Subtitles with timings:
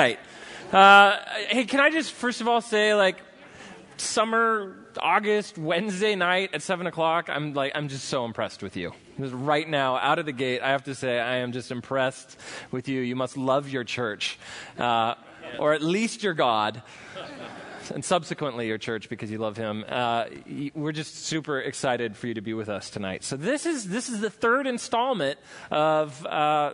[0.00, 0.18] Right.
[0.72, 1.18] Uh,
[1.50, 3.18] hey, can I just first of all say, like,
[3.98, 8.94] summer, August, Wednesday night at seven o'clock, I'm like, I'm just so impressed with you.
[9.18, 12.38] Just right now, out of the gate, I have to say, I am just impressed
[12.70, 13.02] with you.
[13.02, 14.38] You must love your church,
[14.78, 15.16] uh,
[15.58, 16.82] or at least your God.
[17.92, 19.84] And subsequently, your church, because you love Him.
[19.86, 20.26] Uh,
[20.74, 23.22] we're just super excited for you to be with us tonight.
[23.22, 25.38] So this is this is the third installment
[25.70, 26.72] of uh,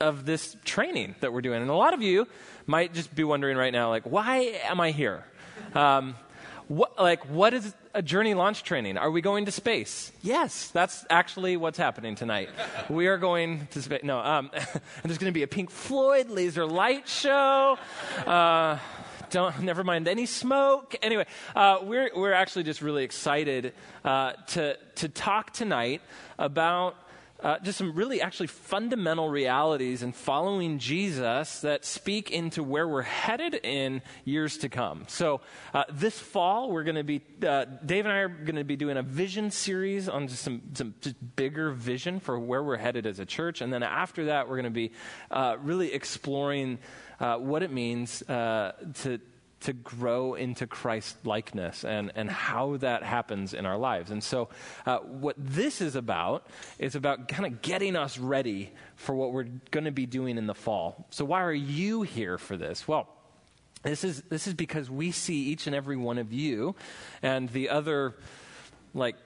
[0.00, 2.26] of this training that we're doing, and a lot of you
[2.66, 5.24] might just be wondering right now, like, why am I here?
[5.74, 6.14] Um,
[6.68, 8.96] what, like, what is a journey launch training?
[8.96, 10.12] Are we going to space?
[10.22, 12.48] Yes, that's actually what's happening tonight.
[12.88, 14.02] we are going to space.
[14.02, 14.50] No, um,
[15.02, 17.78] there's going to be a Pink Floyd laser light show.
[18.26, 18.78] Uh,
[19.30, 20.94] don't never mind any smoke.
[21.02, 23.72] Anyway, uh, we're we're actually just really excited
[24.04, 26.02] uh, to to talk tonight
[26.38, 26.96] about
[27.42, 33.02] uh, just some really actually fundamental realities in following Jesus that speak into where we're
[33.02, 35.04] headed in years to come.
[35.08, 35.40] So,
[35.74, 38.76] uh, this fall, we're going to be, uh, Dave and I are going to be
[38.76, 43.06] doing a vision series on just some, some just bigger vision for where we're headed
[43.06, 43.60] as a church.
[43.60, 44.92] And then after that, we're going to be
[45.30, 46.78] uh, really exploring
[47.18, 48.72] uh, what it means uh,
[49.02, 49.20] to
[49.62, 54.10] to grow into Christ likeness and, and how that happens in our lives.
[54.10, 54.48] And so,
[54.86, 56.46] uh, what this is about
[56.78, 60.46] is about kind of getting us ready for what we're going to be doing in
[60.46, 61.06] the fall.
[61.10, 62.86] So, why are you here for this?
[62.86, 63.08] Well,
[63.82, 66.76] this is, this is because we see each and every one of you
[67.22, 68.14] and the other,
[68.94, 69.16] like,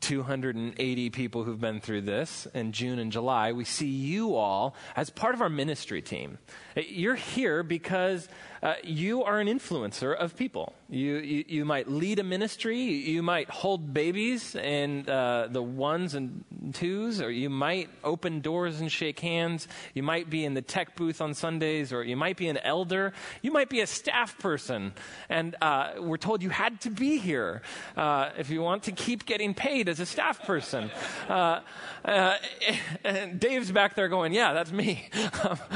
[0.00, 5.10] 280 people who've been through this in June and July, we see you all as
[5.10, 6.38] part of our ministry team.
[6.74, 8.28] You're here because
[8.62, 10.74] uh, you are an influencer of people.
[10.90, 16.16] You, you, you, might lead a ministry, you might hold babies and uh, the ones
[16.16, 19.68] and twos, or you might open doors and shake hands.
[19.94, 23.12] You might be in the tech booth on Sundays, or you might be an elder.
[23.40, 24.92] You might be a staff person.
[25.28, 27.62] And uh, we're told you had to be here
[27.96, 30.90] uh, if you want to keep getting paid as a staff person.
[31.28, 31.60] Uh,
[32.04, 32.36] uh,
[33.04, 35.08] and Dave's back there going, Yeah, that's me.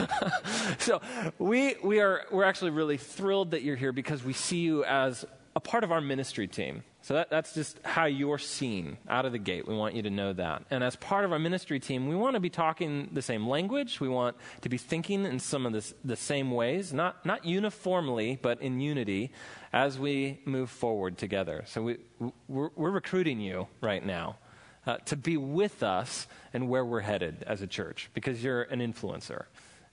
[0.79, 1.01] so
[1.39, 5.04] we, we are, we're actually really thrilled that you're here because we see you as
[5.57, 6.83] a part of our ministry team.
[7.03, 9.69] So that, that's just how you're seen out of the gate.
[9.69, 10.65] We want you to know that.
[10.71, 14.01] And as part of our ministry team, we want to be talking the same language.
[14.01, 18.39] We want to be thinking in some of this, the same ways, not, not uniformly,
[18.41, 19.33] but in unity
[19.73, 21.65] as we move forward together.
[21.67, 21.99] So we,
[22.49, 24.39] we're, we're recruiting you right now
[24.87, 28.81] uh, to be with us and where we're headed as a church because you're an
[28.81, 29.45] influencer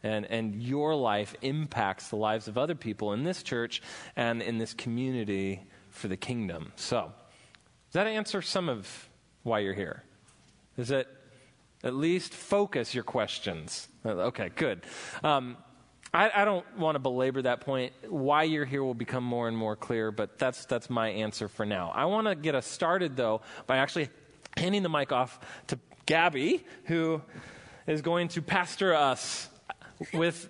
[0.03, 3.81] and, and your life impacts the lives of other people in this church
[4.15, 6.71] and in this community for the kingdom.
[6.75, 7.11] So,
[7.89, 9.09] does that answer some of
[9.43, 10.03] why you're here?
[10.77, 11.07] Does it
[11.83, 13.87] at least focus your questions?
[14.05, 14.81] Okay, good.
[15.23, 15.57] Um,
[16.13, 17.93] I, I, don't want to belabor that point.
[18.07, 21.65] Why you're here will become more and more clear, but that's, that's my answer for
[21.65, 21.91] now.
[21.95, 24.09] I want to get us started, though, by actually
[24.57, 27.21] handing the mic off to Gabby, who
[27.87, 29.47] is going to pastor us
[30.13, 30.49] with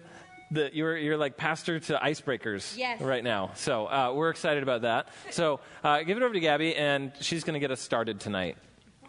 [0.52, 3.02] the, you're, you're like pastor to icebreakers yes.
[3.02, 3.52] right now.
[3.56, 5.10] So uh, we're excited about that.
[5.30, 8.58] So uh, give it over to Gabby, and she's going to get us started tonight.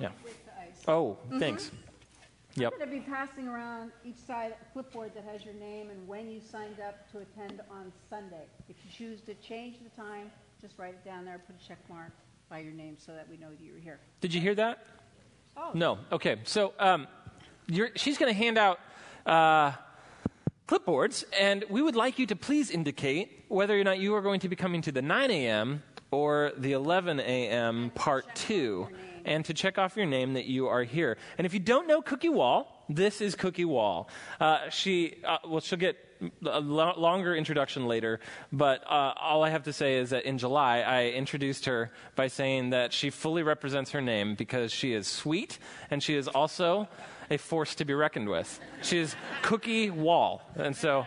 [0.01, 0.11] Yeah.
[0.87, 1.39] Oh, mm-hmm.
[1.39, 1.71] thanks.
[2.55, 2.73] Yep.
[2.75, 6.07] I'm going to be passing around each side a clipboard that has your name and
[6.07, 8.45] when you signed up to attend on Sunday.
[8.69, 11.79] If you choose to change the time, just write it down there, put a check
[11.89, 12.13] mark
[12.51, 14.01] by your name so that we know that you were here.
[14.21, 14.87] Did you hear that?
[15.57, 15.71] Oh.
[15.73, 15.99] No.
[16.11, 16.37] Okay.
[16.45, 17.07] So um,
[17.97, 18.79] she's going to hand out.
[19.25, 19.73] Uh,
[20.73, 24.41] clipboards, and we would like you to please indicate whether or not you are going
[24.41, 25.83] to be coming to the 9 a.m.
[26.11, 27.91] or the 11 a.m.
[27.95, 28.89] part two,
[29.27, 31.19] and to check off your name that you are here.
[31.37, 34.09] And if you don't know Cookie Wall, this is Cookie Wall.
[34.41, 35.97] Uh, she, uh, well, she'll get
[36.47, 40.39] a lo- longer introduction later, but uh, all I have to say is that in
[40.39, 45.07] July, I introduced her by saying that she fully represents her name because she is
[45.07, 45.59] sweet
[45.91, 46.89] and she is also
[47.33, 48.61] a force to be reckoned with.
[48.83, 50.43] She is Cookie Wall.
[50.55, 51.07] And so,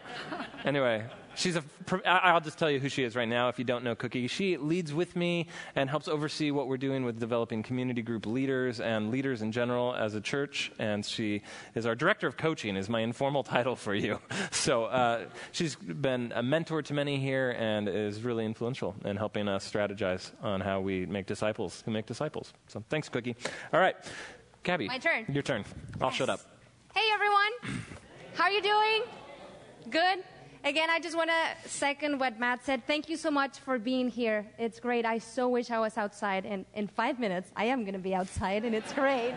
[0.64, 1.06] anyway,
[1.36, 1.64] she's a,
[2.04, 4.28] I'll just tell you who she is right now if you don't know Cookie.
[4.28, 8.80] She leads with me and helps oversee what we're doing with developing community group leaders
[8.80, 10.72] and leaders in general as a church.
[10.80, 11.44] And she
[11.76, 14.20] is our director of coaching, is my informal title for you.
[14.52, 19.48] So uh, she's been a mentor to many here and is really influential in helping
[19.48, 22.54] us strategize on how we make disciples who make disciples.
[22.68, 23.36] So thanks, Cookie.
[23.74, 23.96] All right.
[24.66, 24.88] Gabby.
[24.88, 25.26] My turn.
[25.32, 25.64] Your turn.
[26.02, 26.16] I'll yes.
[26.16, 26.40] shut up.
[26.96, 27.86] Hey, everyone.
[28.34, 29.04] How are you doing?
[29.92, 30.24] Good?
[30.64, 32.82] Again, I just want to second what Matt said.
[32.88, 34.44] Thank you so much for being here.
[34.58, 35.06] It's great.
[35.06, 36.48] I so wish I was outside.
[36.48, 39.36] And in five minutes, I am going to be outside, and it's great.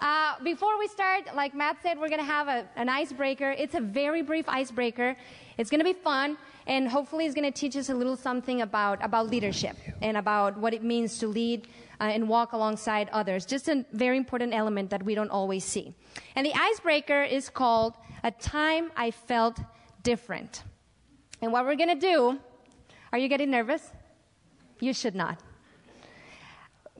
[0.00, 3.50] Uh, before we start, like Matt said, we're going to have a, an icebreaker.
[3.50, 5.16] It's a very brief icebreaker.
[5.58, 8.62] It's going to be fun, and hopefully, it's going to teach us a little something
[8.62, 11.66] about, about leadership and about what it means to lead
[12.04, 13.46] uh, and walk alongside others.
[13.46, 15.94] Just a very important element that we don't always see.
[16.36, 19.58] And the icebreaker is called A Time I Felt
[20.02, 20.64] Different.
[21.40, 22.38] And what we're going to do,
[23.10, 23.90] are you getting nervous?
[24.80, 25.40] You should not.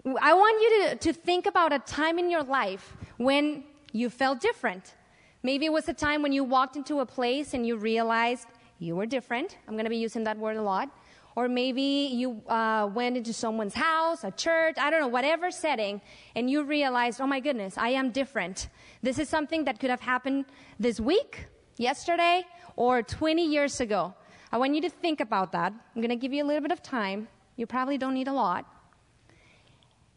[0.06, 4.40] I want you to, to think about a time in your life when you felt
[4.40, 4.94] different.
[5.42, 8.48] Maybe it was a time when you walked into a place and you realized
[8.78, 9.58] you were different.
[9.68, 10.88] I'm going to be using that word a lot.
[11.36, 16.00] Or maybe you uh, went into someone's house, a church, I don't know, whatever setting,
[16.36, 18.68] and you realized, oh my goodness, I am different.
[19.02, 20.44] This is something that could have happened
[20.78, 21.46] this week,
[21.76, 22.44] yesterday,
[22.76, 24.14] or 20 years ago.
[24.52, 25.72] I want you to think about that.
[25.72, 27.26] I'm going to give you a little bit of time.
[27.56, 28.64] You probably don't need a lot.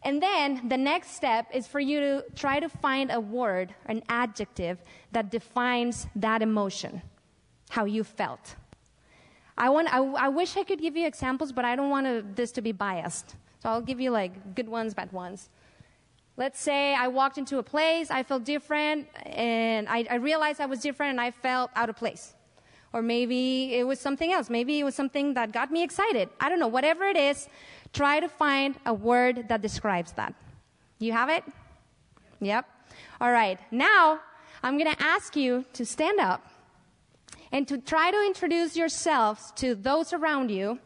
[0.04, 4.04] And then the next step is for you to try to find a word, an
[4.08, 4.78] adjective
[5.12, 7.02] that defines that emotion,
[7.70, 8.56] how you felt.
[9.58, 12.24] I, want, I, I wish I could give you examples, but I don't want to,
[12.36, 13.36] this to be biased.
[13.62, 15.50] So I'll give you like good ones, bad ones.
[16.38, 20.68] Let's say I walked into a place, I felt different, and I, I realized I
[20.68, 22.36] was different and I felt out of place.
[22.94, 24.50] Or maybe it was something else.
[24.50, 26.30] Maybe it was something that got me excited.
[26.40, 26.68] I don't know.
[26.68, 27.50] Whatever it is,
[27.92, 30.34] try to find a word that describes that.
[31.00, 31.44] You have it?
[32.40, 32.66] Yep.
[33.20, 33.60] All right.
[33.72, 34.20] Now,
[34.64, 36.48] I'm going to ask you to stand up
[37.52, 40.80] and to try to introduce yourselves to those around you,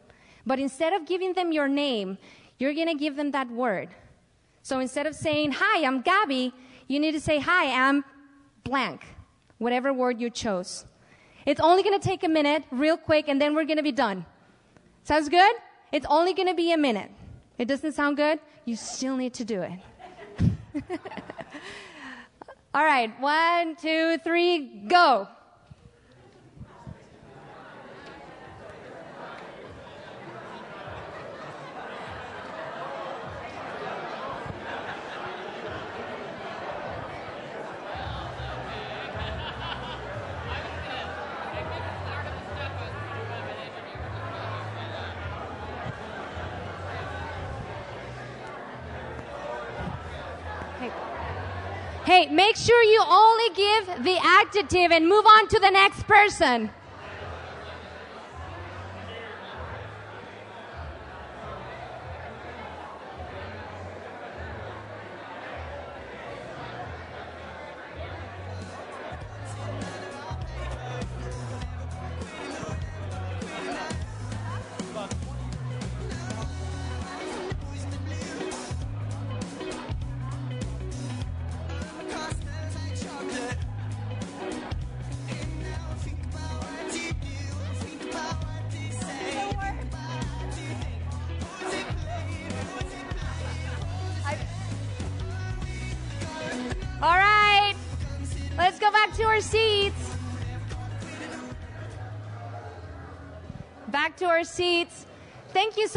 [0.45, 2.17] but instead of giving them your name,
[2.59, 3.89] you're going to give them that word.
[4.61, 6.53] So instead of saying, Hi, I'm Gabby,
[6.87, 8.03] you need to say, Hi, I'm
[8.63, 9.05] blank,
[9.57, 10.85] whatever word you chose.
[11.45, 13.91] It's only going to take a minute, real quick, and then we're going to be
[13.91, 14.25] done.
[15.03, 15.55] Sounds good?
[15.91, 17.09] It's only going to be a minute.
[17.57, 18.39] It doesn't sound good?
[18.65, 19.71] You still need to do it.
[22.73, 25.27] All right, one, two, three, go.
[52.11, 56.69] Hey, make sure you only give the adjective and move on to the next person.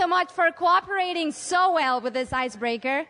[0.05, 3.07] So much for cooperating so well with this icebreaker.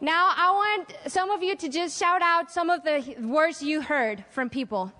[0.00, 3.82] Now, I want some of you to just shout out some of the words you
[3.82, 4.90] heard from people.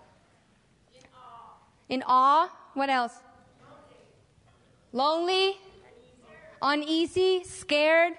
[0.94, 1.56] In awe.
[1.88, 2.50] In awe.
[2.75, 3.14] What else?
[4.92, 5.56] Lonely.
[6.60, 7.41] Uneasy.
[7.41, 8.12] Uneasy scared.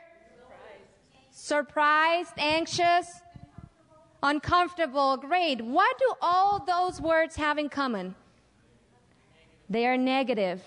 [1.29, 2.33] Surprised.
[2.33, 3.07] Surprised anxious
[4.23, 5.61] uncomfortable, great.
[5.61, 8.15] What do all those words have in common?
[9.69, 10.63] They are negative.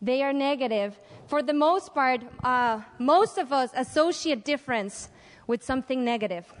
[0.00, 0.98] They are negative.
[1.26, 5.08] For the most part, uh, most of us associate difference
[5.46, 6.52] with something negative.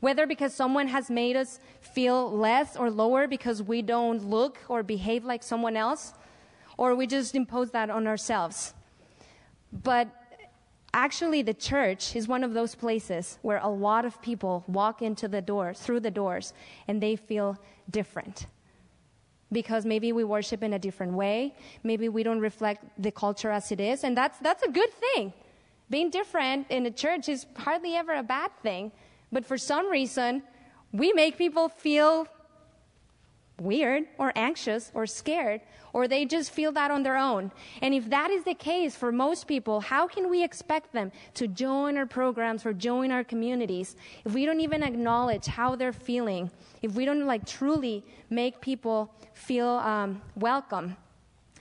[0.00, 4.82] Whether because someone has made us feel less or lower because we don't look or
[4.82, 6.14] behave like someone else,
[6.76, 8.74] or we just impose that on ourselves.
[9.72, 10.08] But
[10.94, 15.28] Actually, the church is one of those places where a lot of people walk into
[15.28, 16.54] the doors, through the doors,
[16.88, 17.58] and they feel
[17.90, 18.46] different.
[19.50, 23.72] Because maybe we worship in a different way, maybe we don't reflect the culture as
[23.72, 25.32] it is, and that's, that's a good thing.
[25.88, 28.92] Being different in a church is hardly ever a bad thing,
[29.32, 30.42] but for some reason,
[30.92, 32.26] we make people feel
[33.60, 35.60] weird or anxious or scared,
[35.92, 37.50] or they just feel that on their own.
[37.82, 41.48] And if that is the case for most people, how can we expect them to
[41.48, 46.50] join our programs or join our communities if we don't even acknowledge how they're feeling,
[46.82, 50.96] if we don't like truly make people feel um, welcome?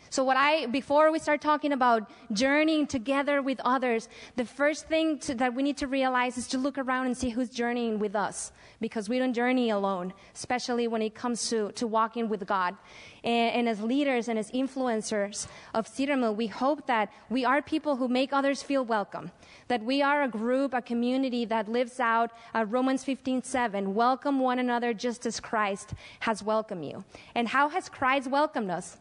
[0.10, 5.20] So what I, before we start talking about journeying together with others, the first thing
[5.20, 8.16] to, that we need to realize is to look around and see who's journeying with
[8.16, 8.52] us.
[8.80, 12.76] Because we don't journey alone, especially when it comes to, to walking with God.
[13.24, 17.62] And, and as leaders and as influencers of Cedar Mill, we hope that we are
[17.62, 19.32] people who make others feel welcome.
[19.68, 23.94] That we are a group, a community that lives out uh, Romans 15, 7.
[23.96, 27.04] Welcome one another just as Christ has welcomed you.
[27.36, 28.98] And how has Christ welcomed us?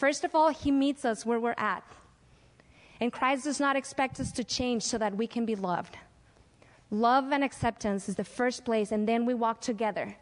[0.00, 1.84] First of all, He meets us where we're at.
[3.02, 5.98] And Christ does not expect us to change so that we can be loved.
[6.90, 10.16] Love and acceptance is the first place, and then we walk together.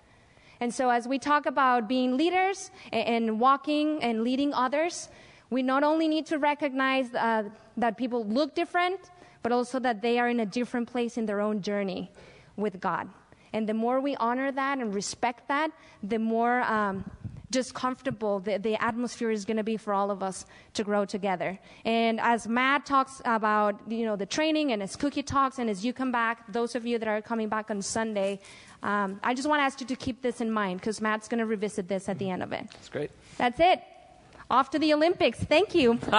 [0.59, 5.11] And so, as we talk about being leaders and, walking and leading others,
[5.49, 7.45] we not only need to recognize uh,
[7.77, 8.99] that people look different,
[9.45, 12.11] but also that they are in a different place in their own journey
[12.57, 13.09] with God.
[13.53, 15.71] And the more we honor that and respect that,
[16.03, 17.09] the more um,
[17.51, 21.05] just comfortable the, the atmosphere is going to be for all of us to grow
[21.05, 21.59] together.
[21.85, 25.85] And as Matt talks about, you know, the training and as Cookie talks and as
[25.85, 28.41] you come back, those of you that are coming back on Sunday,
[28.83, 31.39] um, I just want to ask you to keep this in mind because Matt's going
[31.39, 32.67] to revisit this at the end of it.
[32.73, 33.11] That's great.
[33.37, 33.83] That's it.
[34.51, 35.39] Off to the Olympics.
[35.39, 35.99] Thank you.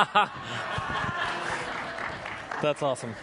[2.62, 3.16] That's awesome.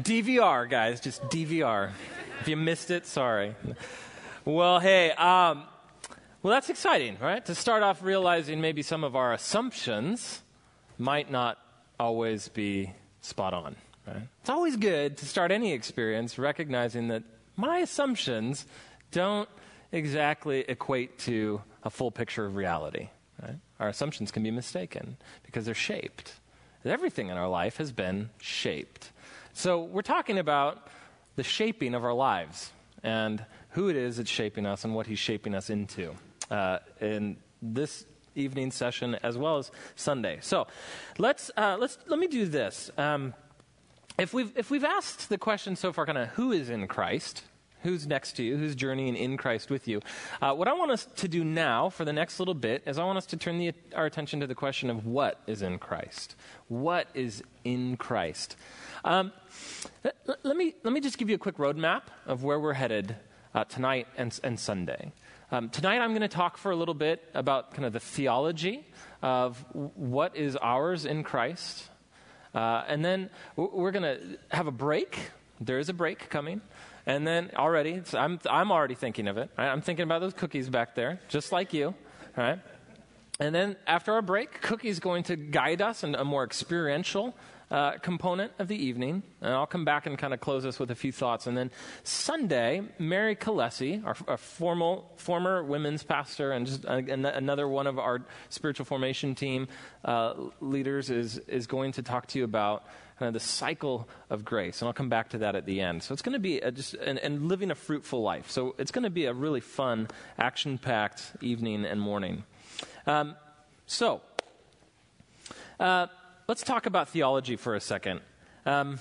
[0.00, 1.90] DVR, guys, just DVR.
[2.40, 3.54] If you missed it, sorry.
[4.46, 5.64] Well, hey, um,
[6.42, 7.44] well, that's exciting, right?
[7.44, 10.40] To start off realizing maybe some of our assumptions
[10.96, 11.58] might not
[11.98, 14.22] always be spot on, right?
[14.40, 17.22] It's always good to start any experience recognizing that
[17.56, 18.64] my assumptions
[19.10, 19.48] don't
[19.92, 23.10] exactly equate to a full picture of reality,
[23.42, 23.56] right?
[23.78, 26.32] Our assumptions can be mistaken because they're shaped.
[26.82, 29.10] Everything in our life has been shaped.
[29.52, 30.88] So we're talking about
[31.36, 35.18] the shaping of our lives and who it is that's shaping us and what he's
[35.18, 36.14] shaping us into
[36.50, 40.38] uh, in this evening session as well as Sunday.
[40.40, 40.66] So
[41.18, 42.90] let's, uh, let's, let me do this.
[42.96, 43.34] Um,
[44.18, 47.44] if, we've, if we've asked the question so far, kind of who is in Christ,
[47.82, 50.00] who's next to you, who's journeying in Christ with you.
[50.42, 53.04] Uh, what I want us to do now for the next little bit is I
[53.04, 56.36] want us to turn the, our attention to the question of what is in Christ.
[56.68, 58.56] What is in Christ?
[59.04, 59.32] Um,
[60.04, 63.16] let, let, me, let me just give you a quick roadmap of where we're headed
[63.54, 65.12] uh, tonight and, and Sunday.
[65.52, 68.86] Um, tonight, I'm going to talk for a little bit about kind of the theology
[69.22, 71.88] of what is ours in Christ.
[72.54, 75.18] Uh, and then we're going to have a break.
[75.60, 76.60] There is a break coming.
[77.06, 79.50] And then already, I'm, I'm already thinking of it.
[79.58, 79.68] Right?
[79.68, 81.86] I'm thinking about those cookies back there, just like you.
[81.86, 81.94] All
[82.36, 82.60] right?
[83.40, 87.34] And then after our break, Cookie's going to guide us in a more experiential
[87.70, 89.22] uh, component of the evening.
[89.40, 91.46] And I'll come back and kind of close this with a few thoughts.
[91.46, 91.70] And then
[92.02, 98.22] Sunday, Mary Kalesi, our, our formal, former women's pastor and just another one of our
[98.48, 99.68] spiritual formation team
[100.04, 102.84] uh, leaders, is, is going to talk to you about
[103.18, 104.80] kind of the cycle of grace.
[104.80, 106.02] And I'll come back to that at the end.
[106.02, 108.50] So it's going to be a, just and, and living a fruitful life.
[108.50, 110.08] So it's going to be a really fun,
[110.38, 112.44] action packed evening and morning.
[113.06, 113.36] Um,
[113.86, 114.22] so,
[115.78, 116.06] uh,
[116.50, 118.20] let's talk about theology for a second.
[118.66, 118.98] Um,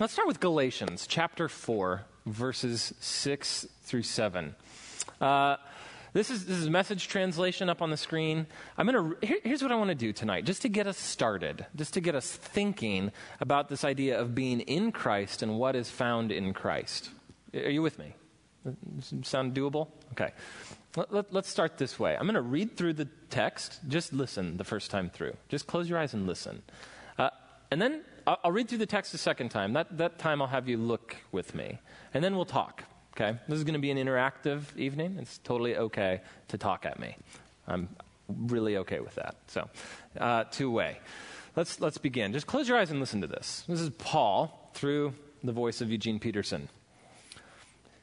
[0.00, 4.56] let's start with Galatians chapter 4, verses 6 through 7.
[5.20, 5.58] Uh,
[6.14, 8.44] this is, this is message translation up on the screen.
[8.76, 11.64] I'm gonna, here, here's what I want to do tonight, just to get us started,
[11.76, 15.88] just to get us thinking about this idea of being in Christ and what is
[15.88, 17.10] found in Christ.
[17.54, 18.16] Are you with me?
[19.22, 19.86] Sound doable?
[20.10, 20.32] Okay.
[21.10, 22.16] Let, us start this way.
[22.16, 23.78] I'm going to read through the text.
[23.86, 25.36] Just listen the first time through.
[25.48, 26.62] Just close your eyes and listen.
[27.16, 27.30] Uh,
[27.70, 29.74] and then I'll, I'll, read through the text a second time.
[29.74, 31.78] That, that time I'll have you look with me.
[32.14, 32.82] And then we'll talk.
[33.14, 33.38] Okay?
[33.46, 35.18] This is going to be an interactive evening.
[35.20, 37.16] It's totally okay to talk at me.
[37.68, 37.88] I'm
[38.28, 39.36] really okay with that.
[39.46, 39.70] So,
[40.18, 40.98] uh, two way.
[41.54, 42.32] Let's, let's begin.
[42.32, 43.62] Just close your eyes and listen to this.
[43.68, 45.14] This is Paul through
[45.44, 46.68] the voice of Eugene Peterson.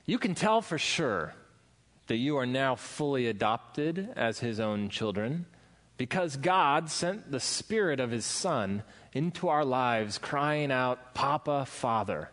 [0.06, 1.34] You can tell for sure
[2.08, 5.46] that you are now fully adopted as his own children
[5.98, 8.84] because God sent the Spirit of his Son
[9.14, 12.30] into our lives, crying out, Papa, Father.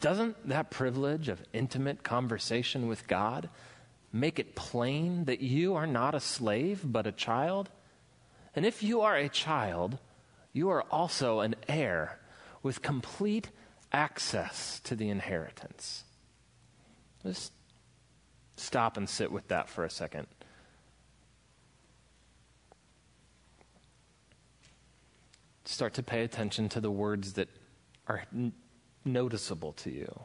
[0.00, 3.48] Doesn't that privilege of intimate conversation with God
[4.12, 7.68] make it plain that you are not a slave, but a child?
[8.54, 9.98] And if you are a child,
[10.52, 12.18] you are also an heir
[12.62, 13.50] with complete
[13.92, 16.04] access to the inheritance.
[17.22, 17.52] Just
[18.62, 20.26] stop and sit with that for a second.
[25.64, 27.48] Start to pay attention to the words that
[28.06, 28.52] are n-
[29.04, 30.20] noticeable to you.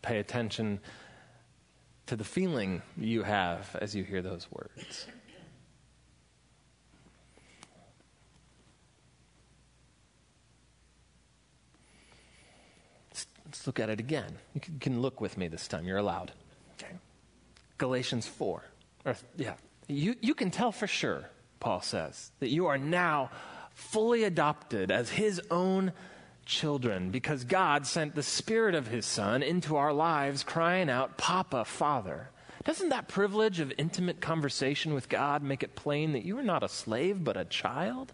[0.00, 0.80] Pay attention
[2.06, 5.06] to the feeling you have as you hear those words.
[13.10, 14.38] Let's, look at it again.
[14.54, 16.32] You can look with me this time, you're allowed.
[17.78, 18.64] Galatians 4.
[19.04, 19.54] Or, yeah.
[19.88, 21.28] You, you can tell for sure,
[21.60, 23.30] Paul says, that you are now
[23.74, 25.92] fully adopted as his own
[26.44, 31.64] children because God sent the Spirit of his Son into our lives, crying out, Papa,
[31.64, 32.30] Father.
[32.64, 36.62] Doesn't that privilege of intimate conversation with God make it plain that you are not
[36.62, 38.12] a slave, but a child?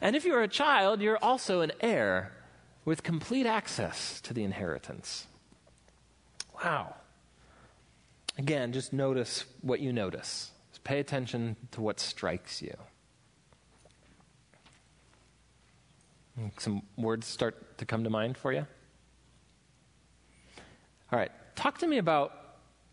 [0.00, 2.32] And if you're a child, you're also an heir
[2.84, 5.26] with complete access to the inheritance.
[6.62, 6.94] Wow.
[8.36, 10.50] Again, just notice what you notice.
[10.72, 12.74] Just pay attention to what strikes you.
[16.58, 18.66] Some words start to come to mind for you?
[21.12, 22.32] All right, talk to me about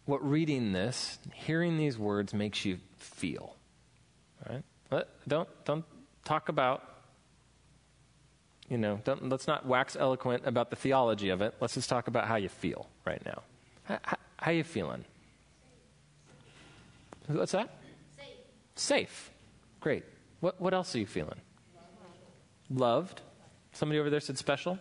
[0.06, 3.56] what reading this, hearing these words makes you feel.
[4.46, 4.64] All right?
[5.28, 5.86] Don't, don't
[6.24, 6.84] talk about,
[8.70, 11.56] you know, don't, let's not wax eloquent about the theology of it.
[11.60, 13.42] Let's just talk about how you feel right now.
[13.84, 15.06] How, how, how you feeling?
[17.28, 17.70] What's that?
[18.16, 18.28] Safe.
[18.76, 19.32] Safe.
[19.80, 20.04] Great.
[20.40, 21.40] What, what else are you feeling?
[22.70, 23.22] Loved.
[23.74, 24.80] Somebody over there said special.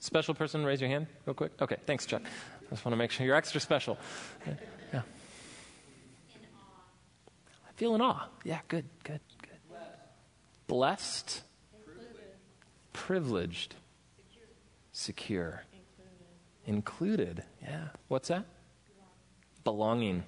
[0.00, 1.52] Special person, raise your hand real quick.
[1.60, 2.22] Okay, thanks, Chuck.
[2.24, 3.96] I just want to make sure you're extra special.
[4.92, 5.02] Yeah.
[7.68, 8.26] I feel in awe.
[8.44, 9.78] Yeah, good, good, good.
[10.66, 11.42] Blessed.
[12.92, 13.76] Privileged.
[14.92, 15.62] Secure.
[16.66, 17.44] Included.
[17.62, 17.88] Yeah.
[18.08, 18.44] What's that?
[19.64, 20.16] Belonging.
[20.16, 20.22] Yeah.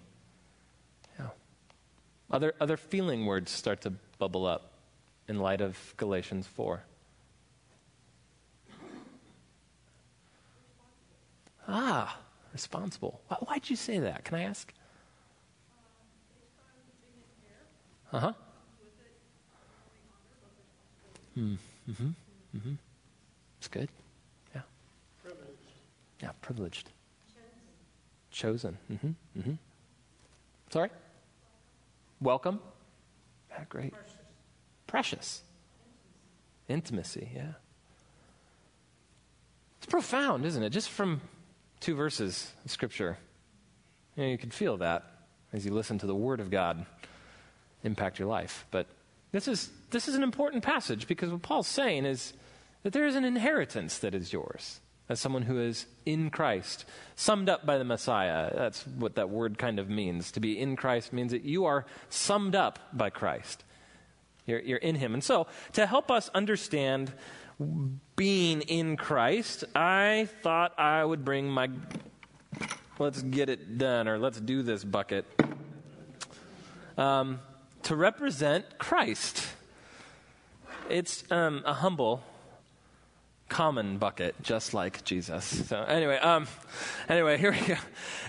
[2.30, 4.72] Other, other feeling words start to bubble up
[5.28, 6.82] in light of Galatians 4.
[11.66, 12.18] Ah,
[12.52, 13.20] responsible.
[13.46, 14.24] Why'd you say that?
[14.24, 14.72] Can I ask?
[18.12, 18.32] Uh huh.
[21.34, 21.54] Hmm.
[21.90, 22.08] Mm-hmm.
[22.56, 22.74] Mm-hmm.
[23.58, 23.88] It's good.
[24.54, 24.60] Yeah.
[25.22, 25.48] Privileged.
[26.22, 26.90] Yeah, privileged.
[28.30, 28.78] Chosen.
[28.92, 29.40] Mm-hmm.
[29.40, 29.52] Mm-hmm.
[30.70, 30.90] Sorry?
[32.24, 32.60] Welcome.
[33.50, 33.92] Yeah, great.
[33.92, 34.14] Precious.
[34.86, 35.42] Precious.
[36.68, 37.20] Intimacy.
[37.20, 37.52] Intimacy, yeah.
[39.76, 40.70] It's profound, isn't it?
[40.70, 41.20] Just from
[41.80, 43.18] two verses of Scripture.
[44.16, 45.04] You, know, you can feel that
[45.52, 46.86] as you listen to the Word of God
[47.82, 48.64] impact your life.
[48.70, 48.86] But
[49.30, 52.32] this is, this is an important passage because what Paul's saying is
[52.84, 57.48] that there is an inheritance that is yours as someone who is in Christ, summed
[57.48, 58.50] up by the Messiah.
[58.54, 60.32] That's what that word kind of means.
[60.32, 63.64] To be in Christ means that you are summed up by Christ.
[64.46, 65.14] You're, you're in Him.
[65.14, 67.12] And so, to help us understand
[68.16, 71.68] being in Christ, I thought I would bring my
[72.98, 75.24] let's get it done or let's do this bucket
[76.96, 77.40] um,
[77.82, 79.46] to represent Christ.
[80.88, 82.22] It's um, a humble,
[83.54, 85.44] common bucket, just like Jesus.
[85.68, 86.48] So anyway, um,
[87.08, 87.76] anyway, here we go.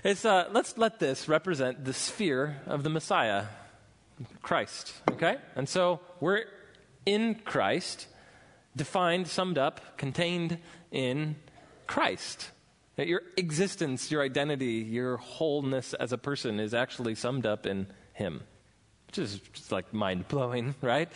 [0.03, 3.45] It's uh, let's let this represent the sphere of the Messiah,
[4.43, 4.93] Christ.
[5.09, 6.43] Okay, and so we're
[7.07, 8.05] in Christ
[8.75, 10.59] defined, summed up, contained
[10.91, 11.37] in
[11.87, 12.51] Christ.
[12.95, 17.87] That your existence, your identity, your wholeness as a person is actually summed up in
[18.13, 18.43] Him.
[19.17, 21.09] Is just like mind blowing, right?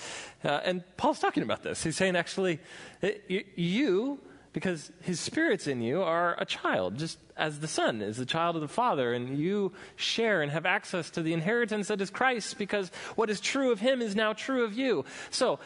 [0.43, 1.83] Uh, and Paul's talking about this.
[1.83, 2.59] He's saying, actually,
[3.01, 4.19] it, you,
[4.53, 8.55] because His Spirit's in you, are a child, just as the Son is the child
[8.55, 12.57] of the Father, and you share and have access to the inheritance that is Christ,
[12.57, 15.05] because what is true of Him is now true of you.
[15.29, 15.59] So,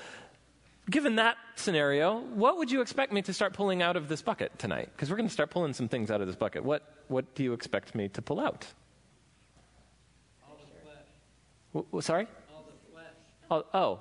[0.89, 4.57] given that scenario, what would you expect me to start pulling out of this bucket
[4.59, 4.89] tonight?
[4.93, 6.63] Because we're going to start pulling some things out of this bucket.
[6.63, 8.67] What, what do you expect me to pull out?
[11.73, 12.27] W- sorry?
[12.53, 13.05] All the flesh.
[13.51, 13.99] Oh, oh.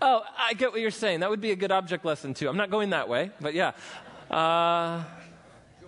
[0.00, 1.20] Oh, I get what you're saying.
[1.20, 2.48] That would be a good object lesson, too.
[2.48, 3.72] I'm not going that way, but yeah.
[4.30, 5.04] Uh,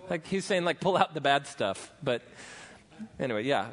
[0.09, 1.91] like he's saying, like, pull out the bad stuff.
[2.01, 2.21] But
[3.19, 3.67] anyway, yeah.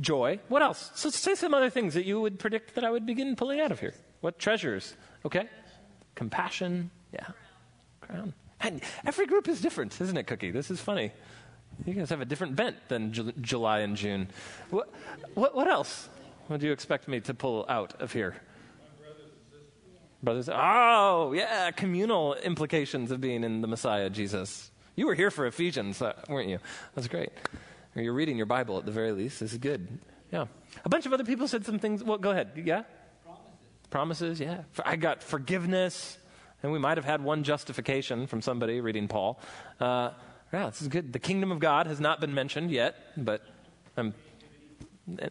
[0.00, 0.38] Joy.
[0.48, 0.90] What else?
[0.94, 3.72] So say some other things that you would predict that I would begin pulling out
[3.72, 3.94] of here.
[4.20, 4.94] What treasures?
[5.24, 5.48] Okay?
[6.14, 6.90] compassion.
[7.12, 7.26] Yeah.
[8.00, 8.34] Crown.
[8.60, 10.50] And every group is different, isn't it, Cookie?
[10.50, 11.12] This is funny.
[11.84, 14.28] You guys have a different bent than Ju- July and June.
[14.70, 14.92] What,
[15.34, 16.08] what, what else
[16.48, 18.36] would you expect me to pull out of here?
[20.22, 24.70] Brothers, oh, yeah, communal implications of being in the Messiah, Jesus.
[24.94, 26.58] You were here for Ephesians, uh, weren't you?
[26.94, 27.30] That's great.
[27.96, 29.40] Or you're reading your Bible at the very least.
[29.40, 29.98] This is good.
[30.30, 30.46] Yeah.
[30.84, 32.04] A bunch of other people said some things.
[32.04, 32.52] Well, go ahead.
[32.64, 32.84] Yeah?
[33.90, 34.62] Promises, yeah.
[34.84, 36.16] I got forgiveness,
[36.62, 39.40] and we might have had one justification from somebody reading Paul.
[39.80, 40.10] Uh,
[40.52, 41.12] yeah, this is good.
[41.12, 43.42] The kingdom of God has not been mentioned yet, but
[43.96, 44.14] um,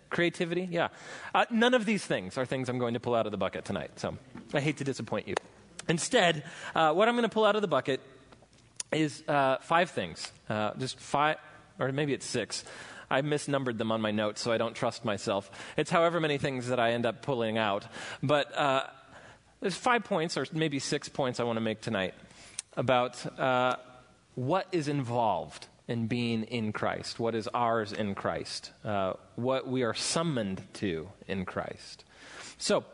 [0.10, 0.89] creativity, yeah.
[1.34, 3.65] Uh, none of these things are things I'm going to pull out of the bucket
[3.65, 4.17] tonight, so
[4.54, 5.36] I hate to disappoint you.
[5.88, 6.44] Instead,
[6.76, 8.02] uh, what I'm going to pull out of the bucket
[8.91, 10.32] is uh, five things.
[10.50, 11.38] Uh, just five,
[11.80, 12.63] or maybe it's six.
[13.10, 15.52] I misnumbered them on my notes, so I don't trust myself.
[15.76, 17.86] It's however many things that I end up pulling out.
[18.24, 18.88] But uh,
[19.60, 22.13] there's five points, or maybe six points, I want to make tonight
[22.78, 23.76] about uh,
[24.36, 29.84] what is involved in being in Christ, what is ours in Christ, uh, what we
[29.84, 32.06] are summoned to in Christ.
[32.58, 32.86] So,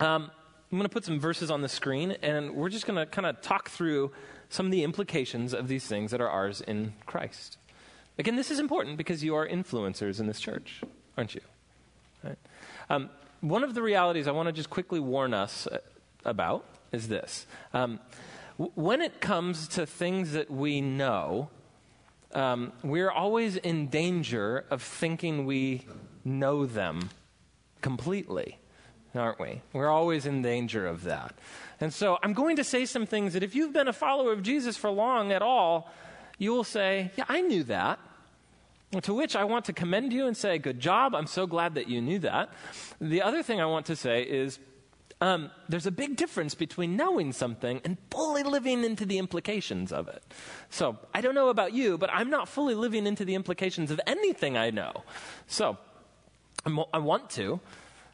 [0.00, 0.30] um,
[0.70, 3.24] I'm going to put some verses on the screen, and we're just going to kind
[3.24, 4.10] of talk through
[4.50, 7.56] some of the implications of these things that are ours in Christ.
[8.18, 10.82] Again, this is important because you are influencers in this church,
[11.16, 11.40] aren't you?
[12.24, 12.38] Right?
[12.90, 13.10] Um,
[13.40, 15.78] one of the realities I want to just quickly warn us uh,
[16.24, 17.46] about is this.
[17.72, 18.00] Um,
[18.56, 21.50] when it comes to things that we know,
[22.32, 25.86] um, we're always in danger of thinking we
[26.24, 27.10] know them
[27.80, 28.58] completely,
[29.14, 29.62] aren't we?
[29.72, 31.34] We're always in danger of that.
[31.80, 34.42] And so I'm going to say some things that if you've been a follower of
[34.42, 35.90] Jesus for long at all,
[36.38, 37.98] you will say, Yeah, I knew that.
[39.02, 41.14] To which I want to commend you and say, Good job.
[41.14, 42.50] I'm so glad that you knew that.
[43.00, 44.58] The other thing I want to say is,
[45.20, 50.08] um, there's a big difference between knowing something and fully living into the implications of
[50.08, 50.22] it.
[50.68, 54.00] So, I don't know about you, but I'm not fully living into the implications of
[54.06, 55.04] anything I know.
[55.46, 55.78] So,
[56.66, 57.60] I'm, i want to,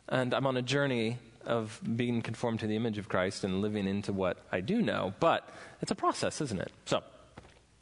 [0.08, 3.88] and I'm on a journey of being conformed to the image of Christ and living
[3.88, 5.48] into what I do know, but
[5.80, 6.70] it's a process, isn't it?
[6.84, 7.02] So,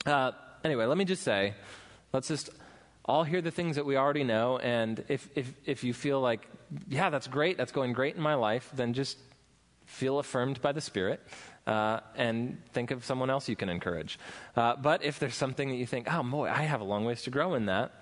[0.07, 0.33] uh,
[0.65, 1.55] anyway, let me just say,
[2.13, 2.51] let's just
[3.11, 6.47] all hear the things that we already know, and if, if, if you feel like,
[6.89, 9.19] yeah, that's great, that's going great in my life, then just
[9.85, 11.21] feel affirmed by the Spirit.
[11.67, 14.19] Uh, and think of someone else you can encourage.
[14.57, 17.23] Uh, but if there's something that you think, oh boy, I have a long ways
[17.23, 17.93] to grow in that,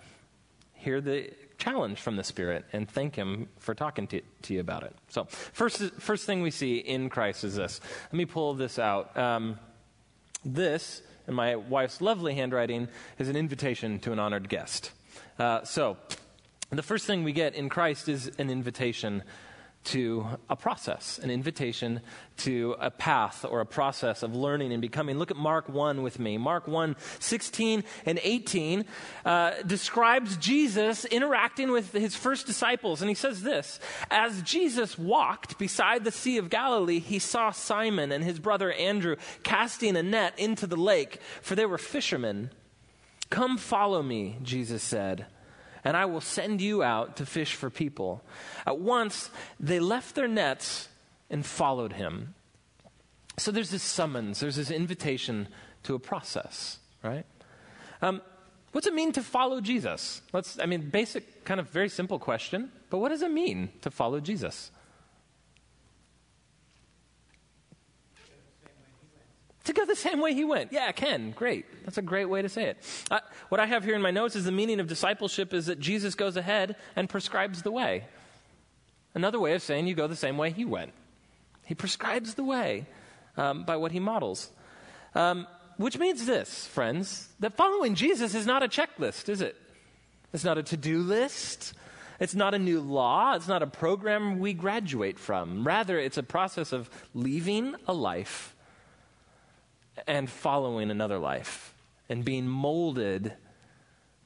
[0.74, 4.82] hear the challenge from the Spirit and thank Him for talking to, to you about
[4.84, 4.94] it.
[5.08, 7.80] So, first, first thing we see in Christ is this.
[8.04, 9.16] Let me pull this out.
[9.16, 9.58] Um,
[10.44, 14.92] this, in my wife's lovely handwriting, is an invitation to an honored guest.
[15.38, 15.96] Uh, so,
[16.70, 19.22] the first thing we get in Christ is an invitation
[19.84, 22.00] to a process, an invitation
[22.38, 25.18] to a path or a process of learning and becoming.
[25.18, 26.36] Look at Mark 1 with me.
[26.36, 28.84] Mark 1, 16 and 18
[29.24, 33.00] uh, describes Jesus interacting with his first disciples.
[33.00, 38.12] And he says this As Jesus walked beside the Sea of Galilee, he saw Simon
[38.12, 42.50] and his brother Andrew casting a net into the lake, for they were fishermen.
[43.30, 45.26] Come follow me, Jesus said
[45.84, 48.22] and I will send you out to fish for people.
[48.66, 50.88] At once, they left their nets
[51.30, 52.34] and followed him.
[53.38, 55.48] So there's this summons, there's this invitation
[55.84, 57.24] to a process, right?
[58.02, 58.20] Um,
[58.72, 60.20] what's it mean to follow Jesus?
[60.32, 63.90] Let's, I mean, basic, kind of very simple question, but what does it mean to
[63.90, 64.70] follow Jesus?
[69.68, 70.72] To go the same way he went.
[70.72, 71.66] Yeah, Ken, great.
[71.84, 72.78] That's a great way to say it.
[73.10, 75.78] Uh, what I have here in my notes is the meaning of discipleship is that
[75.78, 78.06] Jesus goes ahead and prescribes the way.
[79.14, 80.92] Another way of saying you go the same way he went.
[81.64, 82.86] He prescribes the way
[83.36, 84.50] um, by what he models.
[85.14, 89.54] Um, which means this, friends, that following Jesus is not a checklist, is it?
[90.32, 91.74] It's not a to do list.
[92.20, 93.34] It's not a new law.
[93.34, 95.66] It's not a program we graduate from.
[95.66, 98.54] Rather, it's a process of leaving a life
[100.06, 101.74] and following another life
[102.08, 103.34] and being molded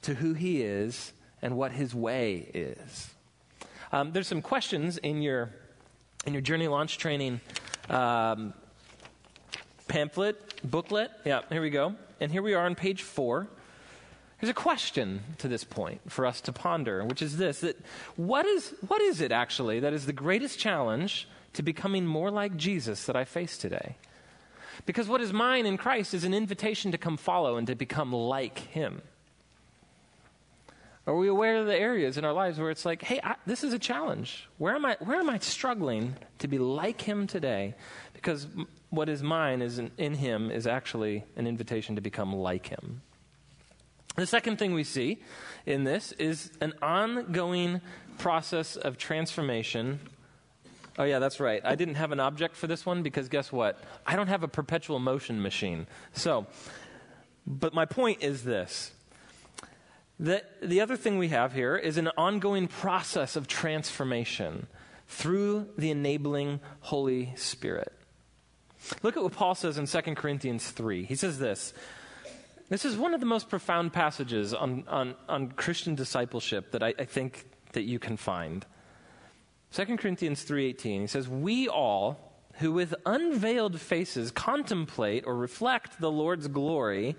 [0.03, 3.11] to who he is and what his way is.
[3.93, 5.51] Um, there's some questions in your
[6.25, 7.41] in your journey launch training
[7.91, 8.55] um,
[9.89, 11.11] pamphlet booklet.
[11.25, 11.95] Yeah, here we go.
[12.21, 13.49] And here we are on page four.
[14.41, 17.77] There's a question to this point for us to ponder, which is this: that
[18.17, 22.57] what is what is it actually that is the greatest challenge to becoming more like
[22.57, 23.97] Jesus that I face today?
[24.87, 28.13] Because what is mine in Christ is an invitation to come follow and to become
[28.13, 29.03] like Him.
[31.07, 33.65] Are we aware of the areas in our lives where it's like, hey, I, this
[33.65, 34.49] is a challenge?
[34.59, 37.75] Where am, I, where am I struggling to be like Him today?
[38.13, 38.47] Because
[38.91, 43.03] what is mine is in, in Him is actually an invitation to become like Him.
[44.15, 45.23] The second thing we see
[45.67, 47.81] in this is an ongoing
[48.19, 50.01] process of transformation
[50.99, 51.63] Oh, yeah, that's right.
[51.65, 53.83] I didn't have an object for this one because guess what?
[54.07, 55.87] I don't have a perpetual motion machine.
[56.13, 56.47] So,
[57.47, 58.93] but my point is this.
[60.21, 64.67] The, the other thing we have here is an ongoing process of transformation
[65.09, 67.93] through the enabling Holy Spirit.
[69.03, 71.05] Look at what Paul says in 2 Corinthians 3.
[71.05, 71.73] He says this.
[72.69, 76.95] This is one of the most profound passages on, on, on Christian discipleship that I,
[76.99, 78.65] I think that you can find.
[79.73, 86.11] 2 Corinthians 3:18 he says we all who with unveiled faces contemplate or reflect the
[86.11, 87.17] Lord's glory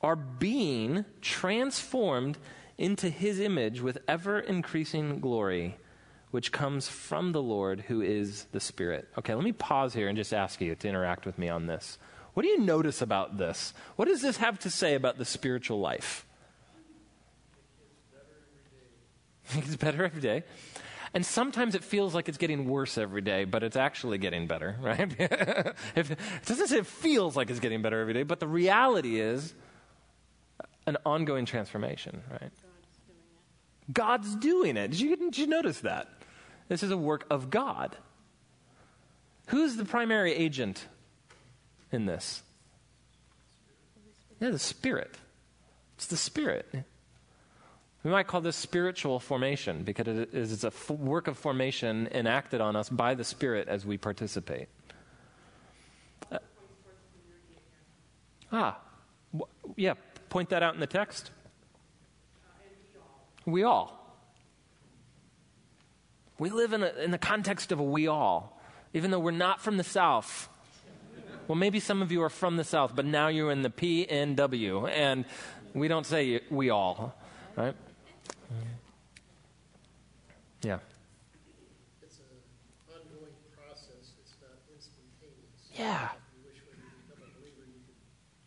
[0.00, 2.38] are being transformed
[2.78, 5.76] into his image with ever increasing glory,
[6.30, 9.08] which comes from the Lord who is the Spirit.
[9.18, 11.98] Okay, let me pause here and just ask you to interact with me on this.
[12.34, 13.74] What do you notice about this?
[13.96, 16.26] What does this have to say about the spiritual life?
[19.54, 20.44] It gets better every day.
[21.14, 24.76] And sometimes it feels like it's getting worse every day, but it's actually getting better,
[24.80, 25.14] right?
[25.94, 29.20] if, it doesn't say it feels like it's getting better every day, but the reality
[29.20, 29.54] is
[30.86, 32.50] an ongoing transformation, right?
[33.92, 34.92] God's doing it.
[34.92, 36.08] Did you, did you notice that?
[36.68, 37.96] This is a work of God.
[39.48, 40.86] Who's the primary agent
[41.90, 42.42] in this?
[44.40, 45.14] Yeah, the Spirit.
[45.96, 46.66] It's the Spirit.
[48.04, 52.60] We might call this spiritual formation because it is it's a work of formation enacted
[52.60, 54.68] on us by the Spirit as we participate.
[56.30, 56.38] Uh,
[58.50, 58.78] ah,
[59.32, 59.94] w- yeah,
[60.30, 61.30] point that out in the text.
[63.46, 63.98] We all.
[66.38, 68.60] We live in, a, in the context of a we all,
[68.94, 70.48] even though we're not from the South.
[71.46, 74.90] Well, maybe some of you are from the South, but now you're in the PNW,
[74.90, 75.24] and
[75.72, 77.14] we don't say we all,
[77.56, 77.76] right?
[80.62, 80.78] Yeah.
[82.02, 84.14] It's an ongoing process.
[84.22, 85.66] It's not instantaneous.
[85.74, 86.08] Yeah.
[86.38, 87.98] You wish when you become a believer you could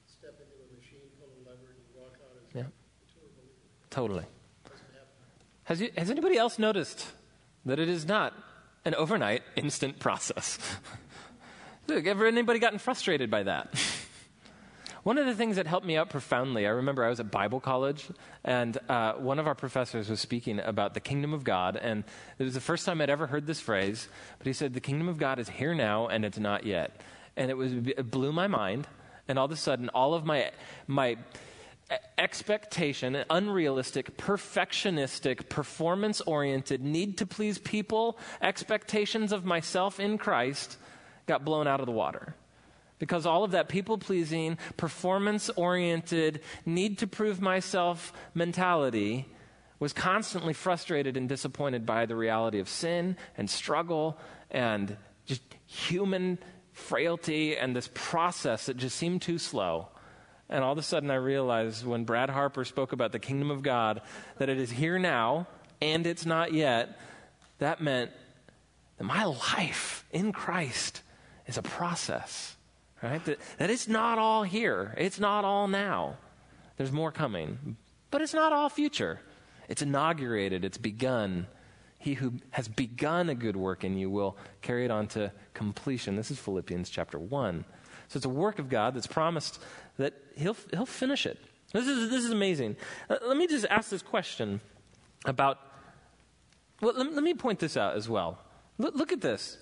[0.08, 2.62] step into a machine, pull a lever, and you walk out as Yeah.
[2.62, 3.60] a believer.
[3.90, 4.26] Totally.
[5.66, 7.08] Has, you, has anybody else noticed
[7.66, 8.34] that it is not
[8.86, 10.60] an overnight, instant process?
[11.88, 13.74] Look, ever anybody gotten frustrated by that?
[15.06, 17.60] One of the things that helped me out profoundly, I remember I was at Bible
[17.60, 18.08] college,
[18.44, 22.04] and uh, one of our professors was speaking about the kingdom of God, and
[22.40, 24.08] it was the first time I'd ever heard this phrase,
[24.40, 27.02] but he said, The kingdom of God is here now, and it's not yet.
[27.38, 28.88] And it, was, it blew my mind,
[29.28, 30.50] and all of a sudden, all of my,
[30.88, 31.18] my
[32.18, 40.78] expectation, unrealistic, perfectionistic, performance oriented, need to please people, expectations of myself in Christ
[41.28, 42.34] got blown out of the water.
[42.98, 49.28] Because all of that people pleasing, performance oriented, need to prove myself mentality
[49.80, 54.18] was constantly frustrated and disappointed by the reality of sin and struggle
[54.50, 56.38] and just human
[56.72, 59.90] frailty and this process that just seemed too slow.
[60.50, 63.64] And all of a sudden, I realized when Brad Harper spoke about the kingdom of
[63.64, 64.02] God
[64.38, 65.48] that it is here now
[65.82, 66.98] and it's not yet,
[67.60, 68.12] that meant
[68.98, 71.02] that my life in Christ
[71.48, 72.55] is a process.
[73.06, 73.24] Right?
[73.26, 74.96] That, that it's not all here.
[74.98, 76.18] It's not all now.
[76.78, 77.78] There's more coming.
[78.10, 79.20] But it's not all future.
[79.70, 81.46] It's inaugurated, it's begun.
[82.00, 86.16] He who has begun a good work in you will carry it on to completion.
[86.16, 87.64] This is Philippians chapter 1.
[88.08, 89.62] So it's a work of God that's promised
[89.98, 91.40] that he'll, he'll finish it.
[91.74, 92.76] This is, this is amazing.
[93.10, 94.62] Uh, let me just ask this question
[95.26, 95.60] about.
[96.82, 98.40] Well, let, let me point this out as well.
[98.78, 99.58] Look, look at this.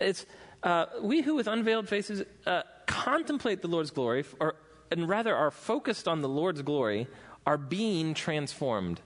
[0.00, 0.26] It's
[0.62, 4.56] uh, we who with unveiled faces uh, contemplate the Lord's glory, or,
[4.90, 7.06] and rather are focused on the Lord's glory,
[7.46, 9.00] are being transformed.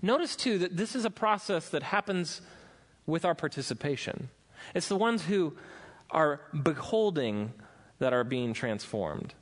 [0.00, 2.40] Notice, too, that this is a process that happens
[3.06, 4.28] with our participation.
[4.74, 5.54] It's the ones who
[6.10, 7.52] are beholding
[7.98, 9.34] that are being transformed.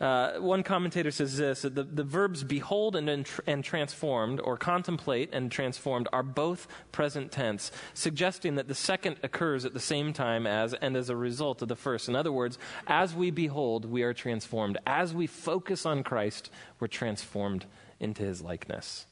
[0.00, 5.50] Uh, one commentator says this the, the verbs behold and, and transformed, or contemplate and
[5.50, 10.72] transformed, are both present tense, suggesting that the second occurs at the same time as
[10.74, 12.08] and as a result of the first.
[12.08, 14.78] In other words, as we behold, we are transformed.
[14.86, 17.66] As we focus on Christ, we're transformed
[17.98, 19.06] into his likeness.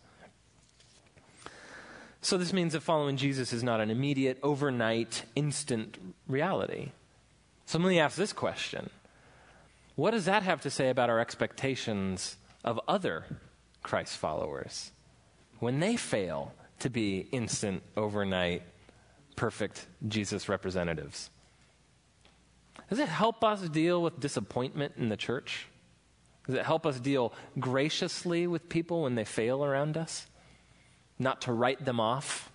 [2.20, 6.90] So, this means that following Jesus is not an immediate, overnight, instant reality.
[7.66, 8.90] So, let me ask this question
[9.96, 13.24] what does that have to say about our expectations of other
[13.82, 14.92] Christ followers
[15.58, 18.62] when they fail to be instant, overnight,
[19.36, 21.30] perfect Jesus representatives?
[22.90, 25.66] Does it help us deal with disappointment in the church?
[26.46, 30.26] Does it help us deal graciously with people when they fail around us?
[31.18, 32.52] Not to write them off?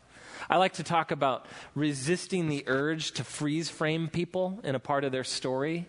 [0.47, 5.04] I like to talk about resisting the urge to freeze frame people in a part
[5.04, 5.88] of their story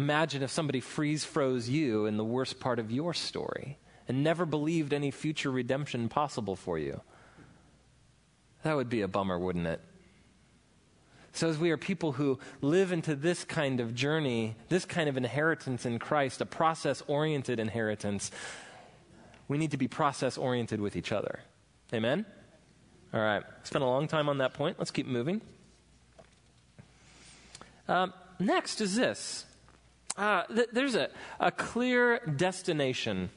[0.00, 3.76] Imagine if somebody freeze froze you in the worst part of your story
[4.08, 7.02] and never believed any future redemption possible for you.
[8.62, 9.82] That would be a bummer, wouldn't it?
[11.32, 15.18] So, as we are people who live into this kind of journey, this kind of
[15.18, 18.30] inheritance in Christ, a process oriented inheritance,
[19.48, 21.40] we need to be process oriented with each other.
[21.92, 22.24] Amen?
[23.12, 23.42] All right.
[23.64, 24.78] Spent a long time on that point.
[24.78, 25.42] Let's keep moving.
[27.86, 29.44] Um, next is this
[30.20, 31.08] uh, th- there's a,
[31.40, 33.30] a clear destination.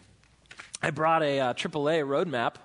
[0.82, 2.56] I brought a uh, AAA roadmap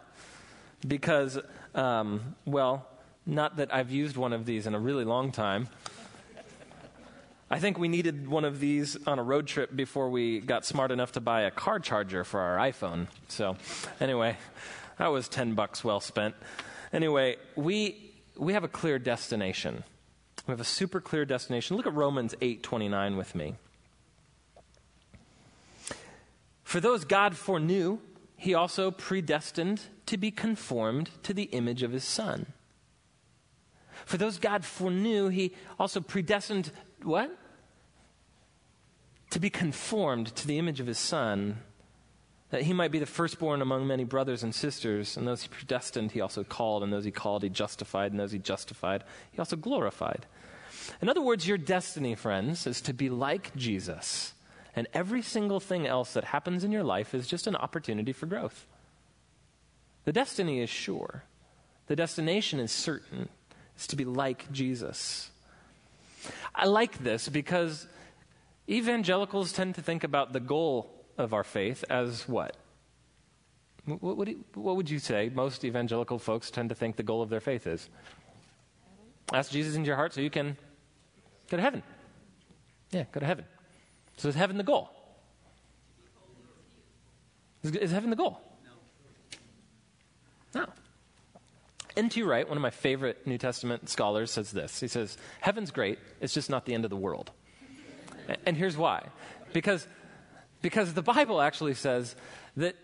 [0.86, 1.38] because,
[1.72, 2.88] um, well,
[3.24, 5.68] not that I've used one of these in a really long time.
[7.48, 10.90] I think we needed one of these on a road trip before we got smart
[10.90, 13.06] enough to buy a car charger for our iPhone.
[13.28, 13.56] So,
[14.00, 14.36] anyway,
[14.98, 16.34] that was 10 bucks well spent.
[16.92, 19.84] Anyway, we, we have a clear destination.
[20.48, 21.76] We have a super clear destination.
[21.76, 23.54] Look at Romans 8:29 with me.
[26.68, 27.98] For those God foreknew,
[28.36, 32.52] he also predestined to be conformed to the image of his son.
[34.04, 36.70] For those God foreknew, he also predestined
[37.02, 37.34] what?
[39.30, 41.62] To be conformed to the image of his son,
[42.50, 45.16] that he might be the firstborn among many brothers and sisters.
[45.16, 46.82] And those he predestined, he also called.
[46.82, 48.10] And those he called, he justified.
[48.10, 50.26] And those he justified, he also glorified.
[51.00, 54.34] In other words, your destiny, friends, is to be like Jesus.
[54.78, 58.26] And every single thing else that happens in your life is just an opportunity for
[58.26, 58.64] growth.
[60.04, 61.24] The destiny is sure,
[61.88, 63.28] the destination is certain.
[63.74, 65.32] It's to be like Jesus.
[66.54, 67.88] I like this because
[68.68, 72.56] evangelicals tend to think about the goal of our faith as what?
[73.84, 77.30] What, what, what, would you say most evangelical folks tend to think the goal of
[77.30, 77.88] their faith is?
[79.32, 80.56] Ask Jesus into your heart so you can
[81.50, 81.82] go to heaven.
[82.92, 83.44] Yeah, go to heaven.
[84.18, 84.90] So is heaven the goal?
[87.62, 88.40] Is, is heaven the goal?
[90.54, 90.66] No.
[91.96, 92.22] N.T.
[92.22, 94.78] Wright, one of my favorite New Testament scholars, says this.
[94.80, 97.30] He says, Heaven's great, it's just not the end of the world.
[98.44, 99.06] and here's why.
[99.52, 99.86] Because,
[100.62, 102.14] because the Bible actually says
[102.56, 102.74] that,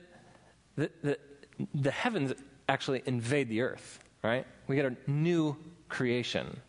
[0.76, 1.20] that, that
[1.74, 2.32] the heavens
[2.68, 4.46] actually invade the earth, right?
[4.68, 5.56] We get a new
[5.88, 6.60] creation.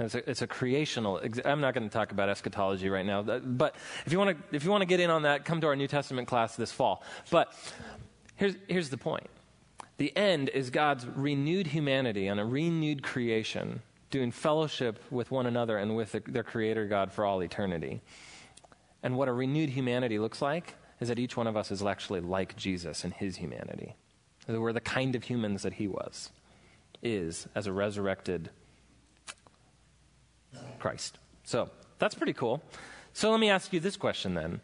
[0.00, 1.20] It's a, it's a, creational.
[1.44, 4.64] I'm not going to talk about eschatology right now, but if you want to, if
[4.64, 7.02] you want to get in on that, come to our New Testament class this fall.
[7.30, 7.52] But
[8.36, 9.28] here's here's the point:
[9.98, 15.76] the end is God's renewed humanity and a renewed creation, doing fellowship with one another
[15.76, 18.00] and with the, their Creator God for all eternity.
[19.02, 22.20] And what a renewed humanity looks like is that each one of us is actually
[22.20, 23.96] like Jesus in His humanity.
[24.48, 26.30] We're the kind of humans that He was,
[27.02, 28.50] is as a resurrected
[30.80, 31.18] Christ.
[31.44, 32.62] So that's pretty cool.
[33.12, 34.60] So let me ask you this question then.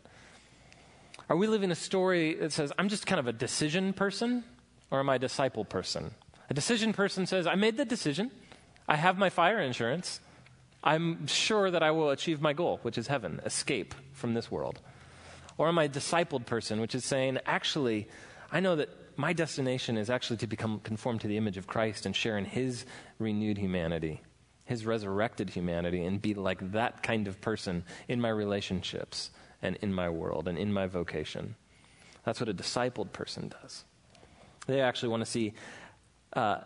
[1.28, 4.44] Are we living a story that says, I'm just kind of a decision person,
[4.90, 6.12] or am I a disciple person?
[6.48, 8.30] A decision person says, I made the decision,
[8.86, 10.20] I have my fire insurance,
[10.84, 14.80] I'm sure that I will achieve my goal, which is heaven, escape from this world.
[15.58, 18.06] Or am I a discipled person, which is saying, actually,
[18.52, 22.06] I know that my destination is actually to become conformed to the image of Christ
[22.06, 22.86] and share in his
[23.18, 24.20] renewed humanity
[24.66, 29.30] his resurrected humanity and be like that kind of person in my relationships
[29.62, 31.54] and in my world and in my vocation.
[32.24, 33.84] That's what a discipled person does.
[34.66, 35.54] They actually want to see
[36.32, 36.58] uh,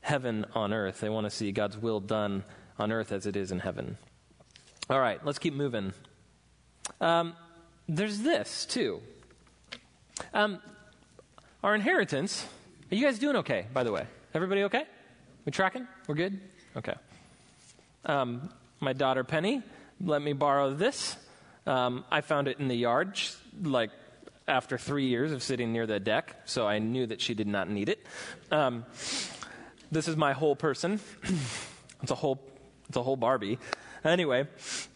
[0.00, 2.42] heaven on earth, they want to see God's will done
[2.78, 3.98] on earth as it is in heaven.
[4.90, 5.92] All right, let's keep moving.
[7.00, 7.34] Um,
[7.88, 9.00] there's this, too.
[10.34, 10.60] Um,
[11.62, 12.46] our inheritance.
[12.90, 14.06] Are you guys doing okay, by the way?
[14.34, 14.84] Everybody okay?
[15.44, 15.86] We tracking?
[16.06, 16.40] We're good?
[16.76, 16.94] Okay.
[18.04, 19.62] Um, my daughter Penny
[20.04, 21.16] let me borrow this.
[21.66, 23.20] Um, I found it in the yard,
[23.62, 23.90] like
[24.48, 27.70] after three years of sitting near the deck, so I knew that she did not
[27.70, 28.04] need it.
[28.50, 28.84] Um,
[29.90, 31.00] this is my whole person.
[32.02, 32.42] it's a whole,
[32.88, 33.58] it's a whole Barbie.
[34.04, 34.48] Anyway,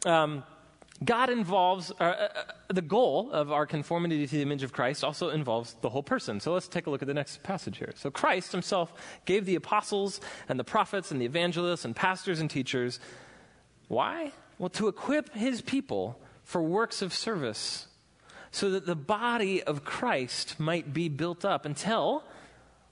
[0.05, 0.43] um,
[1.05, 2.29] God involves uh, uh,
[2.69, 6.41] the goal of our conformity to the image of Christ also involves the whole person.
[6.41, 7.93] So let's take a look at the next passage here.
[7.97, 8.93] So Christ himself
[9.27, 12.99] gave the apostles and the prophets and the evangelists and pastors and teachers.
[13.89, 14.33] Why?
[14.59, 17.89] Well, to equip his people for works of service
[18.51, 22.25] so that the body of Christ might be built up until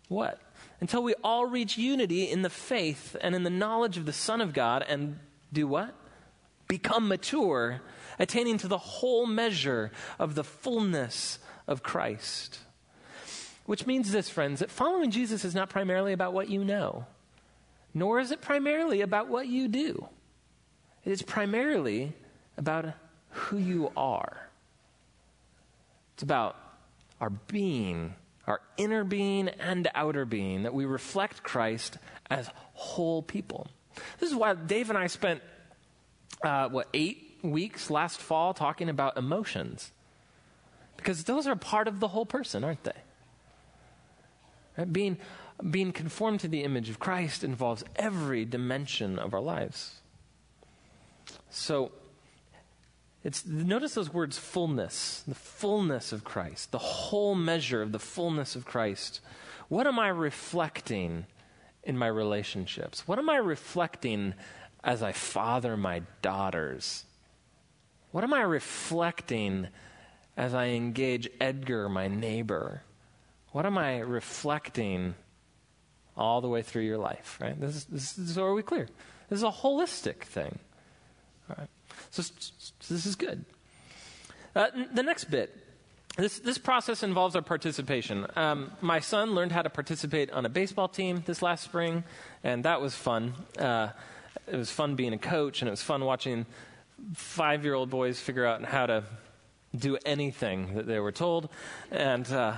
[0.08, 0.38] what?
[0.80, 4.42] Until we all reach unity in the faith and in the knowledge of the Son
[4.42, 5.18] of God and
[5.52, 5.94] do what?
[6.74, 7.80] Become mature
[8.18, 12.58] attaining to the whole measure of the fullness of Christ.
[13.64, 17.06] Which means this, friends, that following Jesus is not primarily about what you know,
[17.94, 20.08] nor is it primarily about what you do.
[21.04, 22.12] It is primarily
[22.56, 22.86] about
[23.30, 24.48] who you are.
[26.14, 26.56] It's about
[27.20, 28.14] our being,
[28.48, 31.98] our inner being and outer being, that we reflect Christ
[32.28, 33.68] as whole people.
[34.18, 35.40] This is why Dave and I spent,
[36.42, 39.92] uh, what, eight weeks last fall talking about emotions.
[40.96, 42.92] Because those are part of the whole person, aren't they?
[44.78, 44.92] Right?
[44.92, 45.18] Being,
[45.70, 50.00] being conformed to the image of Christ involves every dimension of our lives.
[51.50, 51.92] So,
[53.24, 58.54] It's notice those words fullness, the fullness of Christ, the whole measure of the fullness
[58.54, 59.20] of Christ.
[59.68, 61.24] What am I reflecting
[61.82, 63.08] in my relationships?
[63.08, 64.34] What am I reflecting
[64.84, 67.04] as I father my daughters?
[68.12, 69.68] What am I reflecting
[70.36, 72.82] as I engage Edgar, my neighbor?
[73.50, 75.14] What am I reflecting
[76.16, 77.58] all the way through your life, right?
[77.60, 78.88] This is, this is, are we clear?
[79.28, 80.58] This is a holistic thing.
[81.50, 81.68] All right.
[82.10, 83.44] So, so this is good.
[84.54, 85.56] Uh, the next bit.
[86.16, 88.26] This, this process involves our participation.
[88.36, 92.04] Um, my son learned how to participate on a baseball team this last spring,
[92.44, 93.34] and that was fun.
[93.58, 93.88] Uh,
[94.46, 96.46] it was fun being a coach, and it was fun watching
[97.14, 99.04] five year old boys figure out how to
[99.74, 101.48] do anything that they were told.
[101.90, 102.56] And uh,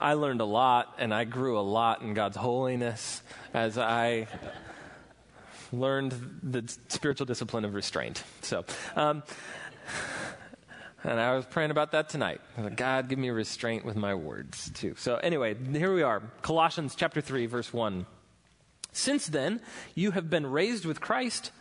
[0.00, 3.22] I learned a lot, and I grew a lot in God's holiness
[3.52, 4.28] as I
[5.72, 8.22] learned the spiritual discipline of restraint.
[8.42, 8.64] So,
[8.96, 9.22] um,
[11.04, 12.40] and I was praying about that tonight.
[12.76, 14.94] God, give me restraint with my words, too.
[14.98, 18.06] So, anyway, here we are Colossians chapter 3, verse 1.
[18.92, 19.60] Since then,
[19.94, 21.52] you have been raised with Christ.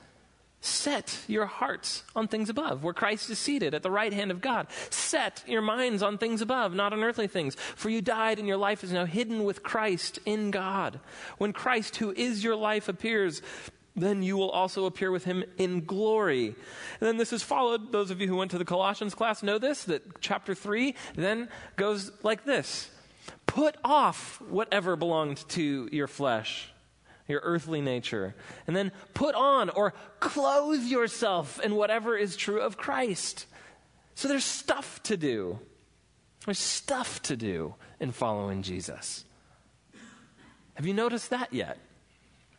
[0.61, 4.41] Set your hearts on things above, where Christ is seated at the right hand of
[4.41, 4.67] God.
[4.89, 7.55] Set your minds on things above, not on earthly things.
[7.55, 10.99] For you died, and your life is now hidden with Christ in God.
[11.37, 13.41] When Christ, who is your life, appears,
[13.95, 16.47] then you will also appear with him in glory.
[16.47, 19.59] And then this is followed, those of you who went to the Colossians class know
[19.59, 22.91] this, that chapter 3 then goes like this
[23.45, 26.69] Put off whatever belonged to your flesh
[27.29, 28.35] your earthly nature.
[28.67, 33.45] And then put on or clothe yourself in whatever is true of Christ.
[34.15, 35.59] So there's stuff to do.
[36.45, 39.23] There's stuff to do in following Jesus.
[40.73, 41.77] Have you noticed that yet?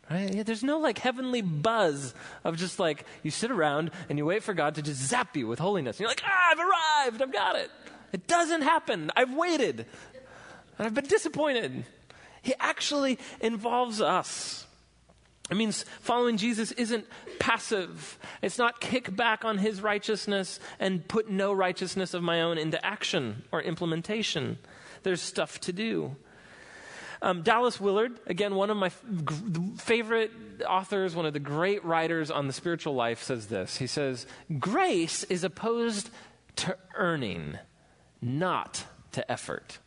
[0.09, 0.33] Right?
[0.33, 2.13] Yeah, there's no like heavenly buzz
[2.43, 5.47] of just like you sit around and you wait for God to just zap you
[5.47, 5.97] with holiness.
[5.97, 7.71] And you're like, ah, I've arrived, I've got it.
[8.11, 9.11] It doesn't happen.
[9.15, 9.85] I've waited.
[10.77, 11.85] And I've been disappointed.
[12.41, 14.65] He actually involves us.
[15.49, 17.05] It means following Jesus isn't
[17.39, 18.17] passive.
[18.41, 22.83] It's not kick back on his righteousness and put no righteousness of my own into
[22.85, 24.59] action or implementation.
[25.03, 26.15] There's stuff to do.
[27.21, 28.89] Um, Dallas Willard, again, one of my
[29.77, 30.31] favorite
[30.67, 33.77] authors, one of the great writers on the spiritual life, says this.
[33.77, 34.25] He says,
[34.57, 36.09] Grace is opposed
[36.57, 37.59] to earning,
[38.21, 39.77] not to effort.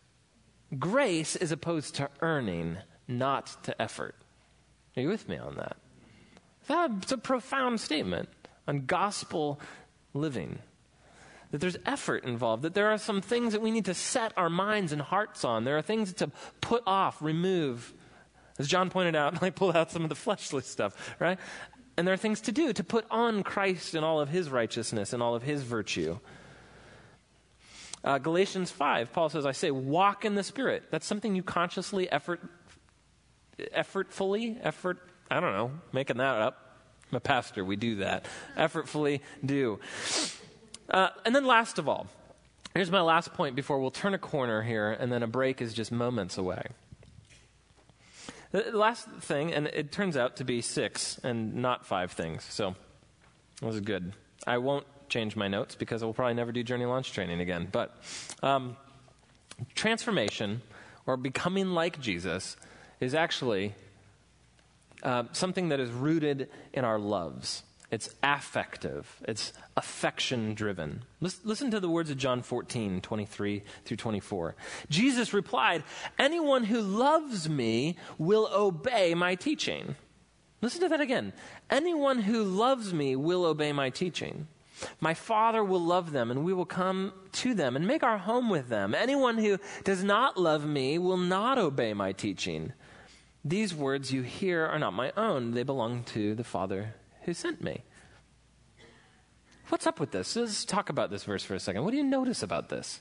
[0.79, 4.15] Grace is opposed to earning, not to effort.
[4.97, 5.77] Are you with me on that?
[6.67, 8.29] That's a profound statement
[8.67, 9.61] on gospel
[10.15, 10.61] living.
[11.51, 14.51] That there's effort involved, that there are some things that we need to set our
[14.51, 15.65] minds and hearts on.
[15.65, 17.93] There are things to put off, remove.
[18.59, 21.39] As John pointed out, I pulled out some of the fleshly stuff, right?
[21.97, 25.13] And there are things to do to put on Christ and all of his righteousness
[25.13, 26.19] and all of his virtue.
[28.05, 30.85] Uh, Galatians 5, Paul says, I say, walk in the Spirit.
[30.91, 32.41] That's something you consciously, effort,
[33.59, 34.99] effortfully, effort,
[35.31, 36.79] I don't know, making that up.
[37.11, 38.27] I'm a pastor, we do that.
[38.59, 39.81] Effortfully do.
[40.91, 42.07] Uh, and then last of all,
[42.75, 45.73] here's my last point before we'll turn a corner here, and then a break is
[45.73, 46.67] just moments away.
[48.51, 52.77] The last thing, and it turns out to be six and not five things, so
[53.61, 54.13] that was good.
[54.47, 57.69] I won't change my notes because I will probably never do journey launch training again.
[57.71, 57.97] But
[58.43, 58.77] um,
[59.75, 60.63] transformation
[61.07, 62.57] or becoming like Jesus
[63.01, 63.75] is actually
[65.03, 67.63] uh, something that is rooted in our loves.
[67.91, 71.05] It's affective, it's affection driven.
[71.21, 74.57] Listen to the words of John 14, 23 through 24.
[74.89, 75.85] Jesus replied,
[76.19, 79.95] Anyone who loves me will obey my teaching.
[80.61, 81.35] Listen to that again.
[81.71, 84.49] Anyone who loves me will obey my teaching.
[85.01, 88.51] My Father will love them, and we will come to them and make our home
[88.51, 88.95] with them.
[88.95, 92.73] Anyone who does not love me will not obey my teaching.
[93.45, 97.63] These words you hear are not my own, they belong to the Father who sent
[97.63, 97.83] me.
[99.69, 100.37] What's up with this?
[100.37, 101.85] Let's talk about this verse for a second.
[101.85, 103.01] What do you notice about this?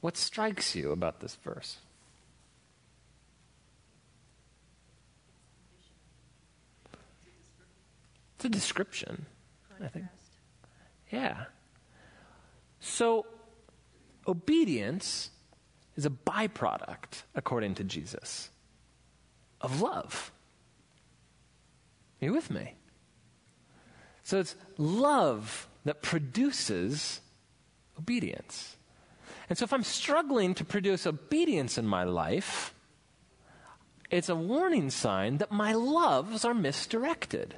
[0.00, 1.78] What strikes you about this verse?
[8.36, 9.26] It's a description,
[9.82, 10.06] I think.
[11.10, 11.44] Yeah.
[12.80, 13.26] So,
[14.26, 15.30] obedience
[15.96, 18.50] is a byproduct, according to Jesus,
[19.60, 20.32] of love.
[22.20, 22.74] Are you with me?
[24.22, 27.20] So, it's love that produces
[27.98, 28.76] obedience.
[29.48, 32.74] And so, if I'm struggling to produce obedience in my life,
[34.10, 37.56] it's a warning sign that my loves are misdirected.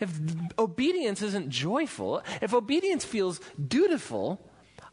[0.00, 0.18] If
[0.58, 4.40] obedience isn't joyful, if obedience feels dutiful,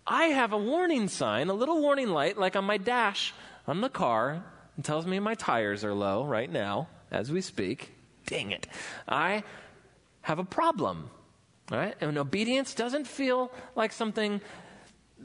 [0.08, 3.34] I have a warning sign, a little warning light, like on my dash
[3.68, 4.44] on the car,
[4.76, 7.94] and tells me my tires are low right now as we speak.
[8.26, 8.68] Dang it.
[9.08, 9.44] I
[10.22, 11.10] have a problem.
[11.72, 11.96] Right?
[12.00, 14.40] And obedience doesn't feel like something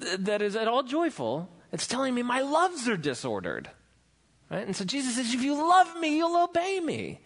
[0.00, 1.50] th- that is at all joyful.
[1.70, 3.68] It's telling me my loves are disordered.
[4.50, 4.66] Right?
[4.66, 7.20] And so Jesus says, if you love me, you'll obey me.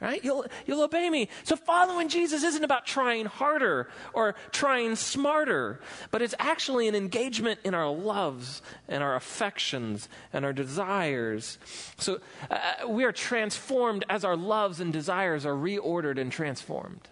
[0.00, 0.22] Right?
[0.22, 1.28] You'll, you'll obey me.
[1.42, 5.80] So following Jesus isn't about trying harder or trying smarter,
[6.12, 11.58] but it's actually an engagement in our loves and our affections and our desires.
[11.96, 17.08] So uh, we are transformed as our loves and desires are reordered and transformed.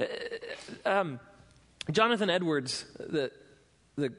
[0.00, 0.04] Uh,
[0.84, 1.20] um,
[1.92, 3.30] Jonathan Edwards, the,
[3.94, 4.12] the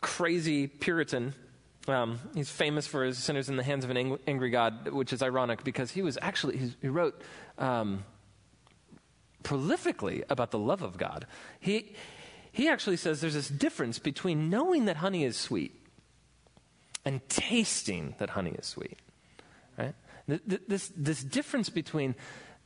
[0.00, 1.34] crazy Puritan,
[1.86, 5.12] um, he's famous for his sinners in the hands of an ang- angry God, which
[5.12, 7.20] is ironic because he was actually, he wrote
[7.58, 8.04] um,
[9.42, 11.26] prolifically about the love of God.
[11.60, 11.94] He,
[12.52, 15.78] he actually says there's this difference between knowing that honey is sweet
[17.04, 18.98] and tasting that honey is sweet.
[19.76, 19.94] Right?
[20.26, 22.14] This, this difference between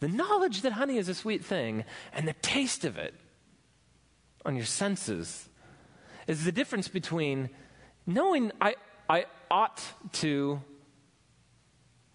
[0.00, 3.14] the knowledge that honey is a sweet thing and the taste of it
[4.44, 5.48] on your senses
[6.28, 7.50] is the difference between
[8.06, 8.76] knowing I,
[9.08, 9.82] I ought
[10.14, 10.60] to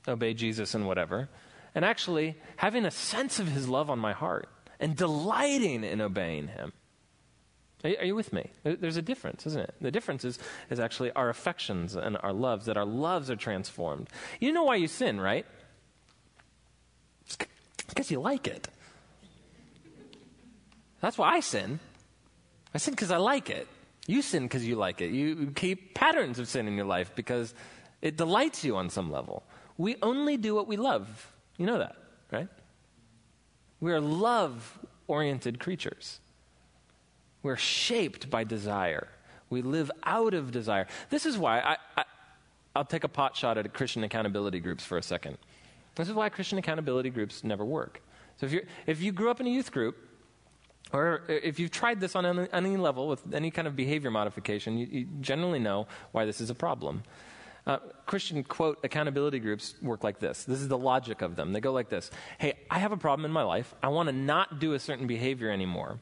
[0.07, 1.29] obey Jesus and whatever,
[1.73, 4.47] and actually having a sense of his love on my heart
[4.79, 6.73] and delighting in obeying him.
[7.83, 8.51] Are, are you with me?
[8.63, 9.75] There's a difference, isn't it?
[9.81, 10.39] The difference is,
[10.69, 14.09] is actually our affections and our loves, that our loves are transformed.
[14.39, 15.45] You know why you sin, right?
[17.87, 18.67] Because you like it.
[21.01, 21.79] That's why I sin.
[22.73, 23.67] I sin because I like it.
[24.07, 25.11] You sin because you like it.
[25.11, 27.53] You keep patterns of sin in your life because
[28.01, 29.43] it delights you on some level.
[29.77, 31.31] We only do what we love.
[31.57, 31.95] You know that,
[32.31, 32.49] right?
[33.79, 36.19] We are love oriented creatures.
[37.43, 39.07] We're shaped by desire.
[39.49, 40.87] We live out of desire.
[41.09, 42.03] This is why I, I,
[42.75, 45.37] I'll take a pot shot at Christian accountability groups for a second.
[45.95, 48.01] This is why Christian accountability groups never work.
[48.37, 49.95] So if, you if you grew up in a youth group,
[50.91, 54.87] or if you've tried this on any, level with any kind of behavior modification, you,
[54.91, 57.03] you generally know why this is a problem.
[57.65, 60.43] Uh, Christian quote accountability groups work like this.
[60.43, 61.53] This is the logic of them.
[61.53, 63.73] They go like this Hey, I have a problem in my life.
[63.81, 65.99] I want to not do a certain behavior anymore.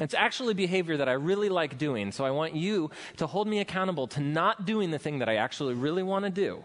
[0.00, 3.60] It's actually behavior that I really like doing, so I want you to hold me
[3.60, 6.62] accountable to not doing the thing that I actually really want to do.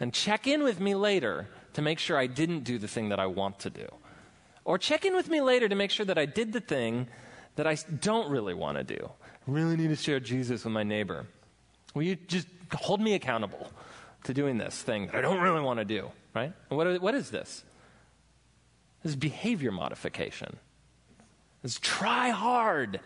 [0.00, 3.18] And check in with me later to make sure I didn't do the thing that
[3.18, 3.88] I want to do.
[4.68, 7.08] Or check in with me later to make sure that I did the thing
[7.56, 9.10] that I don't really want to do.
[9.22, 11.26] I really need to share Jesus with my neighbor.
[11.94, 13.72] Will you just hold me accountable
[14.24, 16.52] to doing this thing that I don't really want to do, right?
[16.68, 17.64] What, what is this?
[19.02, 20.58] This is behavior modification.
[21.64, 23.00] It's try hard.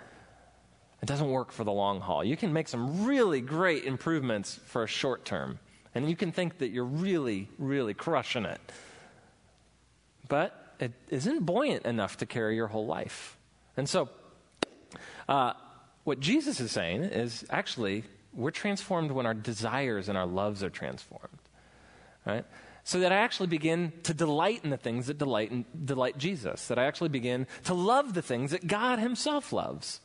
[1.00, 2.24] It doesn't work for the long haul.
[2.24, 5.60] You can make some really great improvements for a short term,
[5.94, 8.60] and you can think that you're really, really crushing it.
[10.28, 13.39] But it isn't buoyant enough to carry your whole life.
[13.76, 14.09] And so,
[15.28, 15.53] uh,
[16.05, 18.03] what Jesus is saying is actually,
[18.35, 21.39] we're transformed when our desires and our loves are transformed.
[22.26, 22.45] Right?
[22.83, 26.66] So that I actually begin to delight in the things that delight, in, delight Jesus,
[26.66, 30.01] that I actually begin to love the things that God Himself loves.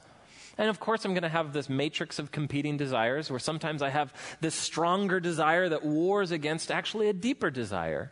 [0.59, 3.89] And of course, I'm going to have this matrix of competing desires where sometimes I
[3.89, 8.11] have this stronger desire that wars against actually a deeper desire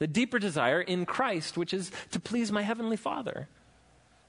[0.00, 3.48] the deeper desire in Christ, which is to please my heavenly Father,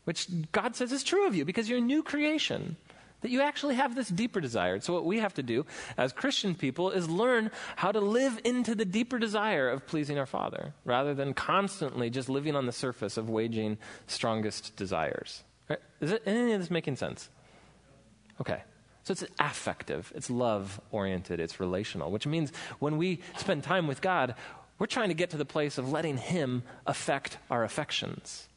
[0.04, 2.78] which God says is true of you because you're a new creation.
[3.22, 4.80] That you actually have this deeper desire.
[4.80, 8.74] So, what we have to do as Christian people is learn how to live into
[8.74, 13.18] the deeper desire of pleasing our Father rather than constantly just living on the surface
[13.18, 15.44] of waging strongest desires.
[15.70, 15.78] Right?
[16.00, 17.30] Is it, any of this making sense?
[18.40, 18.64] Okay.
[19.04, 24.00] So it's affective, it's love oriented, it's relational, which means when we spend time with
[24.00, 24.36] God,
[24.82, 28.48] we're trying to get to the place of letting Him affect our affections,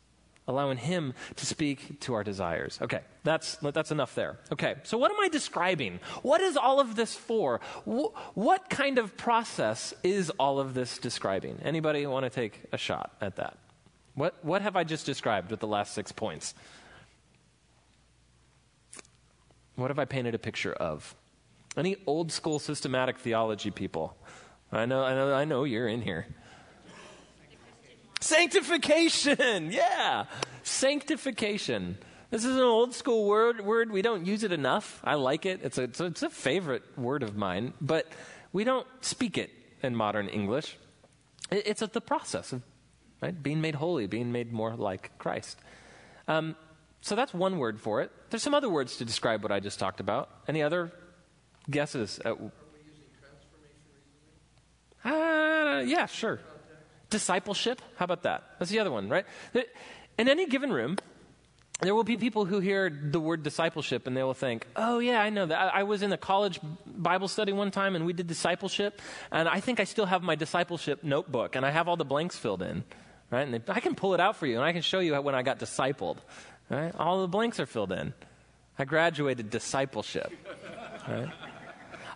[0.49, 2.79] allowing Him to speak to our desires.
[2.81, 4.39] Okay, that's, that's enough there.
[4.51, 6.01] Okay, so what am I describing?
[6.22, 7.61] What is all of this for?
[7.85, 11.59] what kind of process is all of this describing?
[11.62, 13.59] Anybody want to take a shot at that?
[14.14, 16.55] What, what have I just described with the last six points?
[19.77, 21.14] What have I painted a picture of?
[21.77, 24.16] Any old school systematic theology people?
[24.75, 26.27] I know, I know, I know you're in here.
[28.20, 30.25] Sanctification, yeah,
[30.64, 31.97] sanctification.
[32.31, 33.64] This is an old school word.
[33.64, 35.01] Word we don't use it enough.
[35.05, 35.61] I like it.
[35.62, 38.09] It's a, it's a, it's a favorite word of mine, but
[38.53, 39.51] we don't speak it
[39.83, 40.77] in modern English.
[41.53, 42.62] It, it's a, the process of
[43.20, 43.43] right?
[43.43, 45.57] Being made holy, being made more like Christ.
[46.27, 46.57] Um,
[47.01, 48.11] so that's one word for it.
[48.31, 50.31] There's some other words to describe what I just talked about.
[50.49, 50.91] Any other
[51.70, 52.18] guesses?
[52.25, 52.37] At,
[55.79, 56.41] uh, yeah, sure.
[57.11, 57.81] Discipleship.
[57.97, 58.45] How about that?
[58.59, 59.27] That's the other one, right?
[60.18, 60.99] In any given room,
[61.81, 65.20] there will be people who hear the word discipleship and they will think, oh, yeah,
[65.20, 65.75] I know that.
[65.75, 69.03] I, I, was in a college Bible study one time and we did discipleship,
[69.33, 72.37] and I think I still have my discipleship notebook and I have all the blanks
[72.37, 72.85] filled in,
[73.31, 73.43] right?
[73.43, 75.35] And they, I can pull it out for you and I can show you when
[75.35, 76.18] I got discipled,
[76.70, 76.95] right?
[76.97, 78.14] All the blanks are filled in.
[78.79, 80.33] I graduated discipleship,
[81.09, 81.29] right?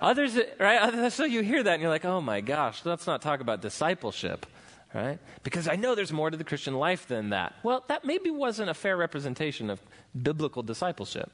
[0.01, 1.11] Others, right?
[1.13, 4.47] So you hear that and you're like, oh my gosh, let's not talk about discipleship,
[4.95, 5.19] right?
[5.43, 7.55] Because I know there's more to the Christian life than that.
[7.63, 9.81] Well, that maybe wasn't a fair representation of
[10.21, 11.31] biblical discipleship,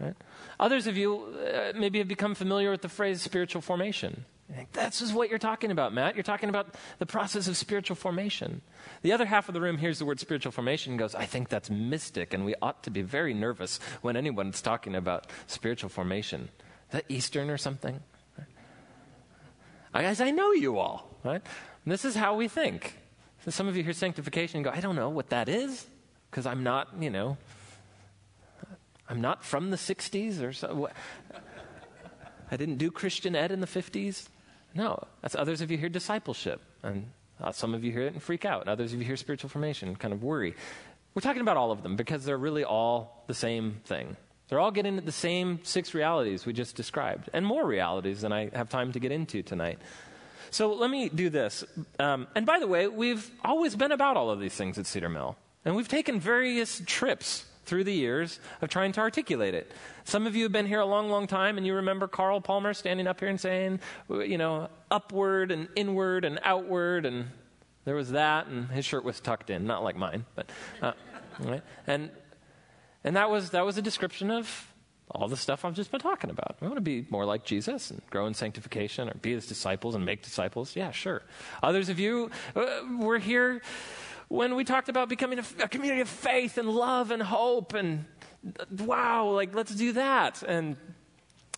[0.00, 0.14] right?
[0.60, 4.24] Others of you uh, maybe have become familiar with the phrase spiritual formation.
[4.72, 6.14] This is what you're talking about, Matt.
[6.16, 8.62] You're talking about the process of spiritual formation.
[9.02, 11.50] The other half of the room hears the word spiritual formation and goes, I think
[11.50, 16.48] that's mystic, and we ought to be very nervous when anyone's talking about spiritual formation.
[16.90, 18.00] That Eastern or something?
[19.92, 21.42] Guys, I know you all, right?
[21.84, 22.94] And this is how we think.
[23.44, 25.86] So some of you hear sanctification and go, I don't know what that is,
[26.30, 27.36] because I'm not, you know,
[29.08, 30.88] I'm not from the 60s or so.
[32.50, 34.28] I didn't do Christian ed in the 50s.
[34.74, 37.10] No, that's others of you hear discipleship, and
[37.40, 38.62] uh, some of you hear it and freak out.
[38.62, 40.54] and Others of you hear spiritual formation kind of worry.
[41.14, 44.16] We're talking about all of them because they're really all the same thing.
[44.48, 48.32] They're all getting at the same six realities we just described, and more realities than
[48.32, 49.78] I have time to get into tonight.
[50.50, 51.64] So let me do this.
[51.98, 55.10] Um, and by the way, we've always been about all of these things at Cedar
[55.10, 59.70] Mill, and we've taken various trips through the years of trying to articulate it.
[60.04, 62.72] Some of you have been here a long, long time, and you remember Carl Palmer
[62.72, 67.26] standing up here and saying, you know, upward and inward and outward, and
[67.84, 70.48] there was that, and his shirt was tucked in, not like mine, but,
[70.80, 70.92] uh,
[71.40, 71.62] right?
[71.86, 72.08] and
[73.08, 74.70] and that was, that was a description of
[75.10, 76.58] all the stuff I've just been talking about.
[76.60, 79.94] We want to be more like Jesus and grow in sanctification or be his disciples
[79.94, 80.76] and make disciples.
[80.76, 81.22] Yeah, sure.
[81.62, 82.66] Others of you uh,
[83.00, 83.62] were here
[84.28, 88.04] when we talked about becoming a, a, community of faith and love and hope and
[88.70, 90.42] wow, like let's do that.
[90.42, 90.76] And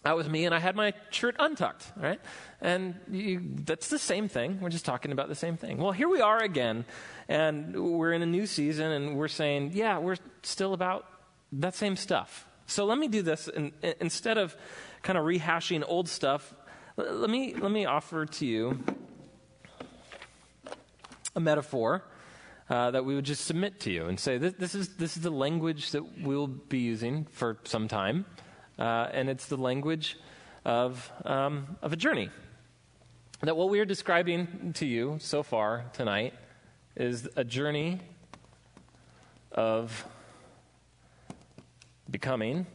[0.05, 2.21] that was me, and I had my shirt untucked, right?
[2.61, 4.61] And you, that's the same thing.
[4.61, 5.79] We're just talking about the same thing.
[5.79, 6.87] Well, here we are again,
[7.29, 11.05] and we're in a new season, and we're saying, yeah, we're still about
[11.53, 12.47] that same stuff.
[12.67, 13.49] So let me do this.
[13.49, 14.57] And, instead of
[15.03, 16.55] kind of rehashing old stuff,
[16.97, 18.79] let me, let me offer to you
[21.35, 22.05] a metaphor
[22.69, 25.23] uh, that we would just submit to you and say, this, this, is, this is
[25.23, 28.25] the language that we'll be using for some time.
[28.79, 30.17] Uh, and it's the language
[30.65, 32.31] of, um, of a journey.
[33.41, 36.35] That what we are describing to you so far tonight
[36.95, 38.01] is a journey
[39.53, 40.07] of
[42.11, 42.67] becoming,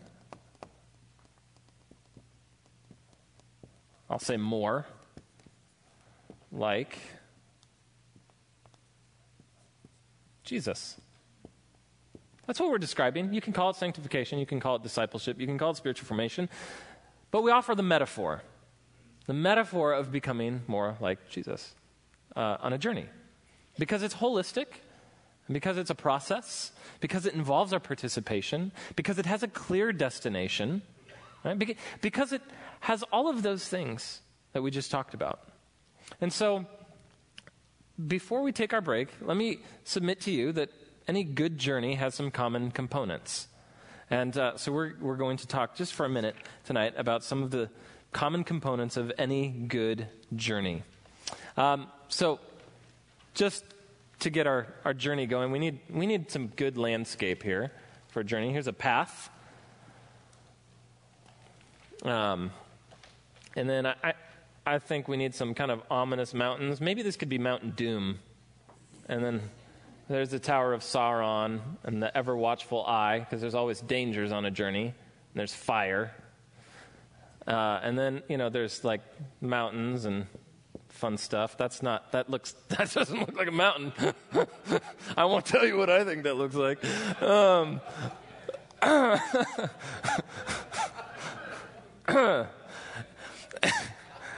[4.10, 4.86] I'll say more,
[6.52, 6.98] like
[10.44, 11.00] Jesus.
[12.48, 13.34] That's what we're describing.
[13.34, 16.08] You can call it sanctification, you can call it discipleship, you can call it spiritual
[16.08, 16.48] formation,
[17.32, 18.44] but we offer the metaphor
[19.26, 21.74] the metaphor of becoming more like Jesus
[22.36, 23.06] uh, on a journey.
[23.78, 24.68] Because it's holistic,
[25.48, 29.92] and because it's a process, because it involves our participation, because it has a clear
[29.92, 30.82] destination,
[31.44, 31.78] right?
[32.02, 32.42] because it
[32.82, 34.22] has all of those things
[34.54, 35.42] that we just talked about.
[36.20, 36.66] And so,
[38.08, 40.70] before we take our break, let me submit to you that
[41.08, 43.48] any good journey has some common components.
[44.10, 47.44] And uh, so, we're, we're going to talk just for a minute tonight about some
[47.44, 47.70] of the
[48.12, 50.84] common components of any good journey.
[51.56, 52.40] Um, so,
[53.34, 53.64] just
[54.20, 57.72] to get our, our journey going, we need, we need some good landscape here
[58.08, 58.52] for a journey.
[58.52, 59.30] Here's a path.
[62.04, 62.52] Um,
[63.56, 64.14] and then I, I,
[64.66, 66.80] I think we need some kind of ominous mountains.
[66.80, 68.20] Maybe this could be Mountain Doom.
[69.08, 69.42] And then
[70.08, 74.46] there's the Tower of Sauron and the ever watchful eye, because there's always dangers on
[74.46, 74.86] a journey.
[74.86, 74.94] And
[75.34, 76.14] there's fire.
[77.46, 79.02] Uh, and then, you know, there's like
[79.42, 80.26] mountains and
[80.96, 81.58] fun stuff.
[81.58, 83.94] That's not, that looks, that doesn't look like a mountain.
[85.18, 86.84] I won't tell you what I think that looks like.
[87.22, 87.82] Um,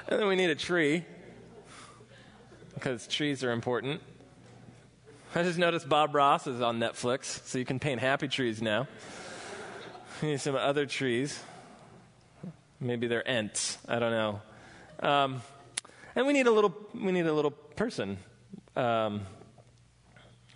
[0.10, 1.04] and then we need a tree
[2.74, 4.02] because trees are important.
[5.36, 8.88] I just noticed Bob Ross is on Netflix, so you can paint happy trees now.
[10.20, 11.40] We need some other trees.
[12.80, 13.78] Maybe they're Ents.
[13.88, 14.42] I don't know.
[15.08, 15.42] Um,
[16.18, 18.18] and we need a little, we need a little person.
[18.76, 19.22] Um,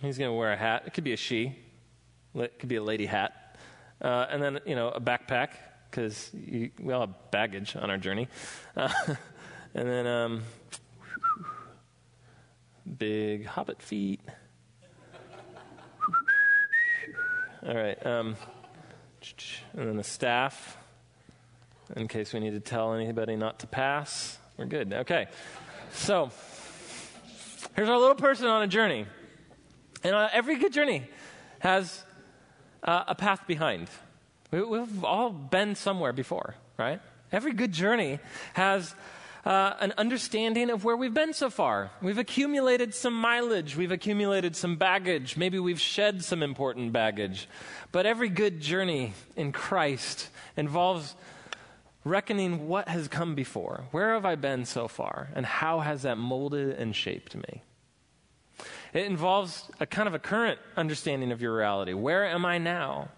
[0.00, 0.82] He's going to wear a hat.
[0.84, 1.56] It could be a she.
[2.34, 3.56] It could be a lady hat.
[4.00, 5.50] Uh, and then, you know, a backpack,
[5.88, 8.26] because we all have baggage on our journey.
[8.76, 8.92] Uh,
[9.74, 10.42] and then, um,
[12.98, 14.20] big hobbit feet.
[17.64, 18.04] all right.
[18.04, 18.34] Um,
[19.74, 20.76] and then the staff,
[21.94, 24.38] in case we need to tell anybody not to pass.
[24.62, 24.92] We're good.
[24.92, 25.26] Okay.
[25.92, 26.30] So,
[27.74, 29.06] here's our little person on a journey.
[30.04, 31.02] And uh, every good journey
[31.58, 32.04] has
[32.84, 33.88] uh, a path behind.
[34.52, 37.00] We, we've all been somewhere before, right?
[37.32, 38.20] Every good journey
[38.52, 38.94] has
[39.44, 41.90] uh, an understanding of where we've been so far.
[42.00, 47.48] We've accumulated some mileage, we've accumulated some baggage, maybe we've shed some important baggage.
[47.90, 51.16] But every good journey in Christ involves
[52.04, 53.84] reckoning what has come before.
[53.90, 55.28] Where have I been so far?
[55.34, 57.62] And how has that molded and shaped me?
[58.92, 61.94] It involves a kind of a current understanding of your reality.
[61.94, 63.08] Where am I now?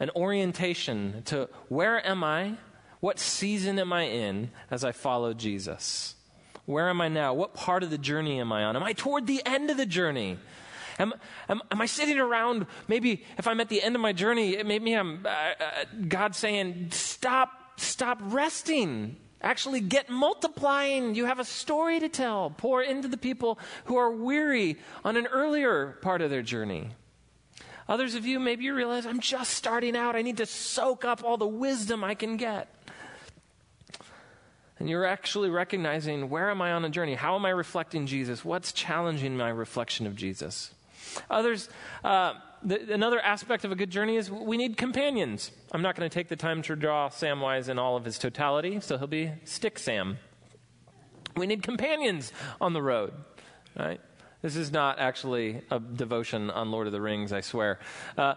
[0.00, 2.56] An orientation to where am I?
[3.00, 6.16] What season am I in as I follow Jesus?
[6.66, 7.34] Where am I now?
[7.34, 8.76] What part of the journey am I on?
[8.76, 10.38] Am I toward the end of the journey?
[10.98, 11.14] Am,
[11.48, 12.66] am, am I sitting around?
[12.86, 16.90] Maybe if I'm at the end of my journey, maybe I'm uh, uh, God saying,
[16.90, 17.50] "Stop,
[17.80, 19.16] stop resting.
[19.42, 21.14] Actually, get multiplying.
[21.14, 22.50] You have a story to tell.
[22.50, 26.90] Pour into the people who are weary on an earlier part of their journey.
[27.88, 30.14] Others of you, maybe you realize I'm just starting out.
[30.14, 32.68] I need to soak up all the wisdom I can get.
[34.78, 37.14] And you're actually recognizing where am I on a journey?
[37.14, 38.44] How am I reflecting Jesus?
[38.44, 40.72] What's challenging my reflection of Jesus?
[41.28, 41.68] Others,
[42.04, 45.50] uh, the, another aspect of a good journey is we need companions.
[45.72, 48.80] I'm not going to take the time to draw Samwise in all of his totality,
[48.80, 50.18] so he'll be Stick Sam.
[51.36, 53.12] We need companions on the road,
[53.78, 54.00] right?
[54.42, 57.78] This is not actually a devotion on Lord of the Rings, I swear.
[58.16, 58.34] Uh,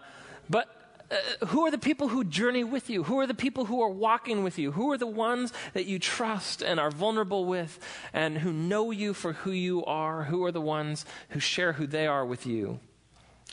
[0.48, 0.68] but
[1.10, 3.04] uh, who are the people who journey with you?
[3.04, 4.72] Who are the people who are walking with you?
[4.72, 7.78] Who are the ones that you trust and are vulnerable with
[8.12, 10.24] and who know you for who you are?
[10.24, 12.80] Who are the ones who share who they are with you?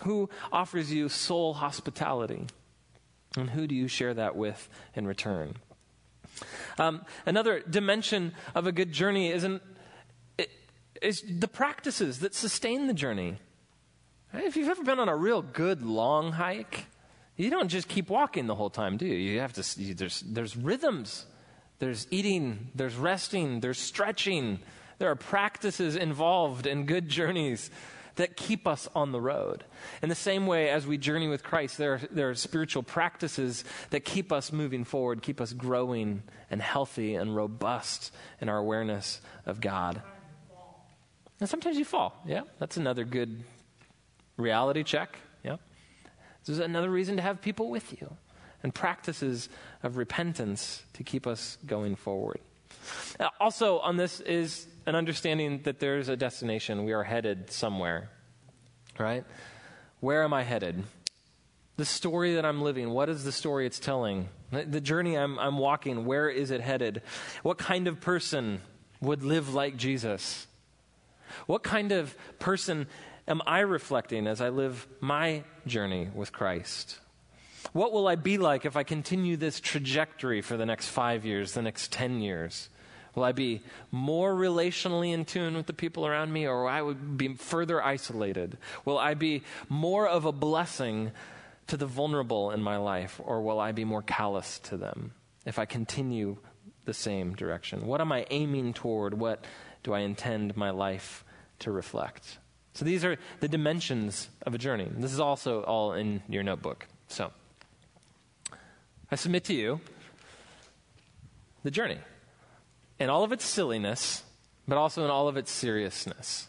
[0.03, 2.47] Who offers you soul hospitality?
[3.37, 5.55] And who do you share that with in return?
[6.77, 9.61] Um, another dimension of a good journey is, an,
[11.01, 13.37] is the practices that sustain the journey.
[14.33, 16.85] If you've ever been on a real good long hike,
[17.35, 19.15] you don't just keep walking the whole time, do you?
[19.15, 21.25] You have to, you, there's, there's rhythms.
[21.79, 24.59] There's eating, there's resting, there's stretching.
[24.99, 27.71] There are practices involved in good journeys
[28.15, 29.63] that keep us on the road.
[30.01, 33.63] In the same way as we journey with Christ, there are, there are spiritual practices
[33.89, 39.21] that keep us moving forward, keep us growing and healthy and robust in our awareness
[39.45, 40.01] of God.
[41.39, 42.21] And sometimes you fall.
[42.25, 43.43] Yeah, that's another good
[44.37, 45.17] reality check.
[45.43, 45.57] Yeah.
[46.45, 48.17] This is another reason to have people with you
[48.63, 49.49] and practices
[49.81, 52.39] of repentance to keep us going forward.
[53.39, 56.85] Also, on this is an understanding that there's a destination.
[56.85, 58.09] We are headed somewhere,
[58.97, 59.23] right?
[59.99, 60.83] Where am I headed?
[61.77, 64.29] The story that I'm living, what is the story it's telling?
[64.51, 67.01] The journey I'm, I'm walking, where is it headed?
[67.43, 68.61] What kind of person
[68.99, 70.47] would live like Jesus?
[71.45, 72.87] What kind of person
[73.27, 76.99] am I reflecting as I live my journey with Christ?
[77.73, 81.53] What will I be like if I continue this trajectory for the next five years,
[81.53, 82.69] the next 10 years?
[83.13, 86.93] Will I be more relationally in tune with the people around me, or will I
[86.93, 88.57] be further isolated?
[88.85, 91.11] Will I be more of a blessing
[91.67, 95.11] to the vulnerable in my life, or will I be more callous to them
[95.45, 96.37] if I continue
[96.85, 97.85] the same direction?
[97.85, 99.13] What am I aiming toward?
[99.13, 99.45] What
[99.83, 101.25] do I intend my life
[101.59, 102.37] to reflect?
[102.73, 104.89] So these are the dimensions of a journey.
[104.95, 106.87] This is also all in your notebook.
[107.09, 107.31] So
[109.11, 109.81] I submit to you
[111.63, 111.97] the journey
[113.01, 114.23] in all of its silliness,
[114.67, 116.47] but also in all of its seriousness.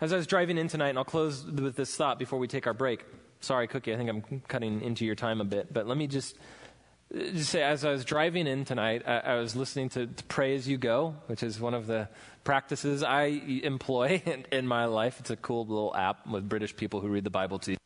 [0.00, 2.66] As I was driving in tonight, and I'll close with this thought before we take
[2.66, 3.04] our break.
[3.40, 6.36] Sorry, Cookie, I think I'm cutting into your time a bit, but let me just,
[7.14, 10.56] just say as I was driving in tonight, I, I was listening to, to, Pray
[10.56, 12.08] As You Go, which is one of the
[12.42, 13.26] practices I
[13.62, 15.20] employ in, in my life.
[15.20, 17.76] It's a cool little app with British people who read the Bible to you.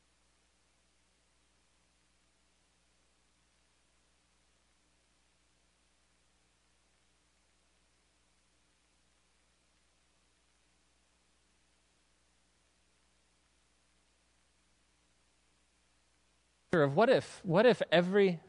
[16.83, 18.41] Of what if, what if every,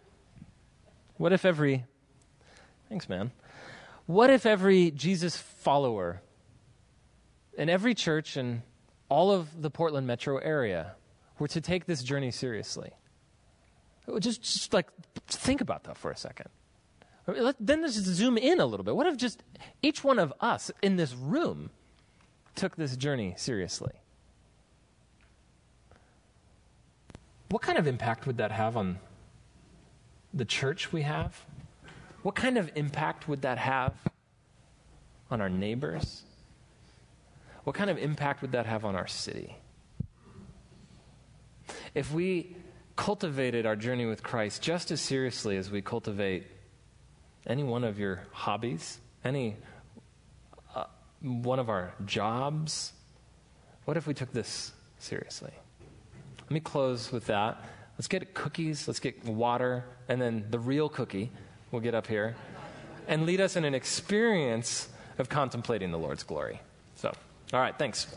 [1.18, 1.86] what if every,
[2.88, 3.32] thanks, man.
[4.06, 6.22] What if every Jesus follower
[7.58, 8.64] in every church in
[9.10, 10.96] all of the Portland metro area
[11.38, 12.92] were to take this journey seriously,
[14.20, 14.88] just, just like
[15.28, 16.50] think about that for a second.
[17.28, 18.96] Let, then let's just zoom in a little bit.
[18.96, 19.44] What if just
[19.84, 21.70] each one of us in this room
[22.56, 23.99] took this journey seriously?
[27.50, 29.00] What kind of impact would that have on
[30.34, 31.46] the church we have?
[32.22, 33.94] What kind of impact would that have
[35.32, 36.24] on our neighbors?
[37.64, 39.56] What kind of impact would that have on our city?
[41.96, 42.56] If we
[42.96, 46.46] cultivated our journey with Christ just as seriously as we cultivate
[47.48, 49.56] any one of your hobbies, any
[50.76, 50.86] uh,
[51.22, 52.94] one of our jobs,
[53.86, 55.54] what if we took this seriously?
[56.50, 57.64] Let me close with that.
[57.96, 61.32] Let's get cookies, let's get water, and then the real cookie
[61.70, 62.36] will get up here
[63.08, 64.90] and lead us in an experience
[65.20, 66.60] of contemplating the Lord's glory.
[66.96, 67.14] So,
[67.54, 68.08] all right, thanks.